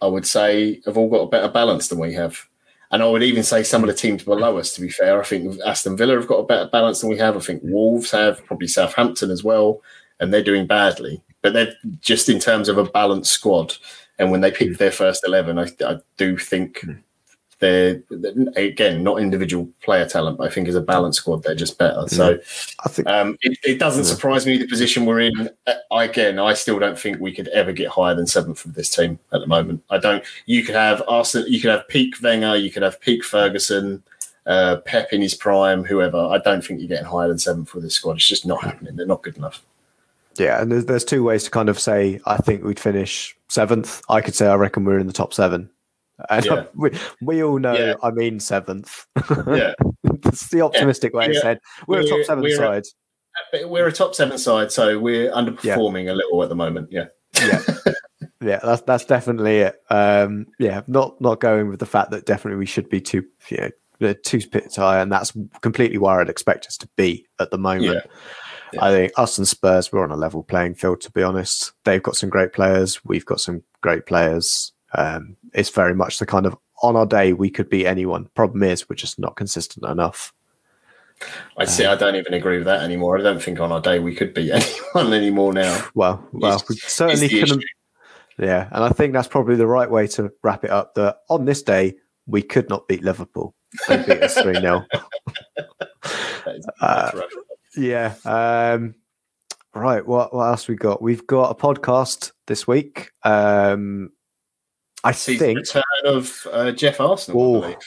[0.00, 2.46] I would say have all got a better balance than we have.
[2.90, 5.20] And I would even say some of the teams below us, to be fair.
[5.20, 7.36] I think Aston Villa have got a better balance than we have.
[7.36, 9.82] I think Wolves have, probably Southampton as well,
[10.20, 11.22] and they're doing badly.
[11.42, 13.74] But they're just in terms of a balanced squad.
[14.18, 14.74] And when they pick hmm.
[14.74, 16.92] their first 11, I, I do think hmm.
[17.60, 18.02] They're,
[18.56, 22.06] again, not individual player talent, but I think as a balanced squad, they're just better.
[22.08, 22.38] So
[22.84, 24.10] I think um, it, it doesn't Yeah.
[24.10, 25.50] surprise me the position we're in.
[25.66, 28.90] Uh, Again, I still don't think we could ever get higher than seventh with this
[28.90, 29.82] team at the moment.
[29.90, 30.22] I don't.
[30.46, 34.02] You could have Arsenal, you could have peak Wenger, you could have peak Ferguson,
[34.46, 36.18] uh, Pep in his prime, whoever.
[36.18, 38.16] I don't think you're getting higher than seventh with this squad.
[38.16, 38.94] It's just not happening.
[38.96, 39.62] They're not good enough.
[40.36, 44.00] Yeah, and there's, there's two ways to kind of say I think we'd finish seventh.
[44.08, 45.68] I could say I reckon we're in the top seven.
[46.30, 46.64] And Yeah.
[46.74, 46.90] we,
[47.22, 47.94] we all know Yeah.
[48.02, 49.06] I mean seventh.
[49.46, 49.72] Yeah,
[50.22, 51.38] That's the optimistic way Yeah.
[51.38, 51.58] I said.
[51.86, 52.84] We're, a top We're- seven we're- side.
[53.52, 56.88] but we're a top seven side, so we're underperforming a little at the moment.
[56.90, 57.06] Yeah,
[57.40, 57.62] Yeah.
[58.40, 59.76] yeah, that's that's definitely it.
[59.90, 63.70] Um, yeah, not not going with the fact that definitely we should be two you
[64.00, 67.58] know, two pits higher, and that's completely where I'd expect us to be at the
[67.58, 68.04] moment.
[68.72, 68.84] Yeah.
[68.84, 71.00] I think us and Spurs we're on a level playing field.
[71.02, 73.04] To be honest, they've got some great players.
[73.04, 74.72] We've got some great players.
[74.94, 78.26] Um, it's very much the kind of on our day we could be anyone.
[78.34, 80.32] Problem is we're just not consistent enough.
[81.56, 81.84] I see.
[81.84, 83.18] I don't even agree with that anymore.
[83.18, 84.52] I don't think on our day we could be
[84.92, 85.84] anyone anymore now.
[85.94, 87.64] Well, well, It's- we certainly couldn't.
[88.38, 90.94] Yeah, and I think that's probably the right way to wrap it up.
[90.94, 93.54] That on this day we could not beat Liverpool.
[93.88, 94.84] They beat us three 0
[96.80, 97.20] uh,
[97.76, 98.14] Yeah.
[98.24, 98.94] Um,
[99.74, 100.06] right.
[100.06, 101.02] What what else we got?
[101.02, 103.10] We've got a podcast this week.
[103.24, 104.10] Um,
[105.04, 107.64] I See think the return of uh, Jeff Arsenal.
[107.64, 107.78] I Oh.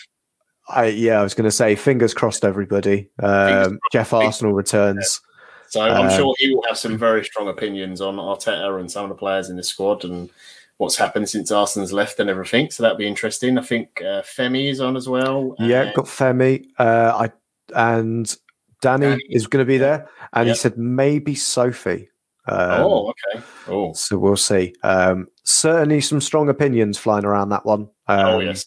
[0.69, 3.09] I yeah, I was going to say fingers crossed, everybody.
[3.21, 5.19] Um, Jeff Arsenal returns.
[5.67, 9.03] So I'm Um, sure he will have some very strong opinions on Arteta and some
[9.03, 10.29] of the players in the squad and
[10.77, 12.69] what's happened since Arsenal's left and everything.
[12.69, 13.57] So that'll be interesting.
[13.57, 15.55] I think uh, Femi is on as well.
[15.59, 16.65] Yeah, got Femi.
[16.77, 17.31] Uh, I
[17.73, 18.33] and
[18.81, 22.09] Danny, Danny, is going to be there, and he said maybe Sophie.
[22.47, 23.43] Um, oh, okay.
[23.67, 24.73] Oh, So we'll see.
[24.83, 27.81] Um, certainly some strong opinions flying around that one.
[28.07, 28.65] Um, oh yes.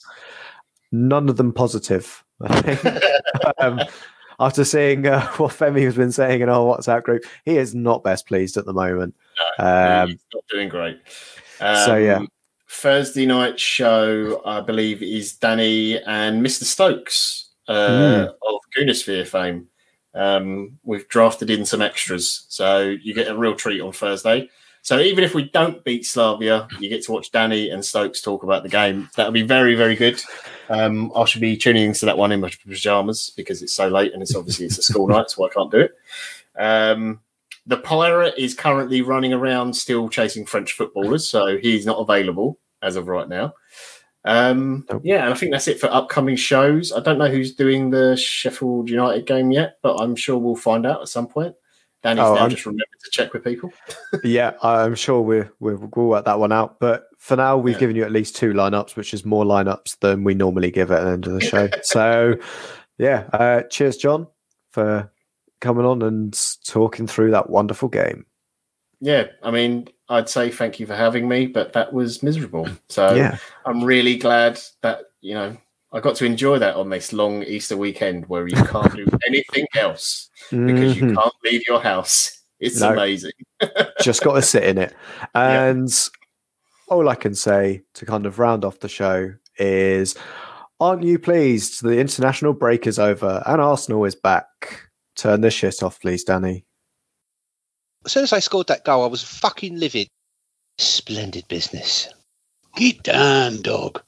[0.92, 2.24] None of them positive.
[2.40, 3.04] I think.
[3.58, 3.80] um,
[4.38, 8.04] after seeing uh, what Femi has been saying in our WhatsApp group, he is not
[8.04, 9.14] best pleased at the moment.
[9.58, 11.00] Um, He's not doing great.
[11.60, 12.20] Um, so, yeah.
[12.68, 16.64] Thursday night show, I believe, is Danny and Mr.
[16.64, 18.30] Stokes uh, Hmm.
[18.30, 19.68] of Goonersphere fame.
[20.14, 24.48] Um, we've drafted in some extras, so you get a real treat on Thursday.
[24.82, 28.42] So even if we don't beat Slavia, you get to watch Danny and Stokes talk
[28.42, 29.08] about the game.
[29.16, 30.20] That'll be very, very good.
[30.68, 34.12] Um, I should be tuning into that one in my pajamas because it's so late
[34.12, 35.92] and it's obviously it's a school night, so I can't do it.
[36.56, 37.20] Um,
[37.66, 42.96] the pirate is currently running around still chasing French footballers, so he's not available as
[42.96, 43.54] of right now.
[44.24, 45.02] Um, Nope.
[45.04, 46.92] Yeah, and I think that's it for upcoming shows.
[46.92, 50.86] I don't know who's doing the Sheffield United game yet, but I'm sure we'll find
[50.86, 51.54] out at some point.
[52.02, 53.72] Danny's Oh, now I'm- just remembered to check with people.
[54.24, 56.78] yeah, I'm sure we're, we're, we'll work that one out.
[56.80, 57.80] But for now, we've Yeah.
[57.80, 61.02] given you at least two lineups, which is more lineups than we normally give at
[61.04, 61.68] the end of the show.
[61.82, 62.36] so,
[62.98, 64.26] yeah, uh, cheers, John,
[64.70, 65.10] for
[65.60, 68.26] coming on and talking through that wonderful game.
[69.00, 72.68] Yeah, I mean, I'd say thank you for having me, but that was miserable.
[72.88, 75.56] So yeah, I'm really glad that, you know,
[75.92, 79.66] I got to enjoy that on this long Easter weekend where you can't do anything
[79.74, 81.14] else because you Mhm.
[81.14, 82.42] can't leave your house.
[82.60, 82.92] It's No.
[82.92, 83.32] amazing.
[84.02, 84.94] just got to sit in it.
[85.34, 85.64] Yeah.
[85.66, 85.88] And
[86.88, 90.14] all I can say to kind of round off the show is
[90.80, 94.90] aren't you pleased the international break is over and Arsenal is back?
[95.16, 96.66] Turn the shit off, please, Danny.
[98.04, 100.08] As soon as I scored that goal, I was fucking livid.
[100.78, 102.08] Splendid business.
[102.76, 104.02] Get down, dog.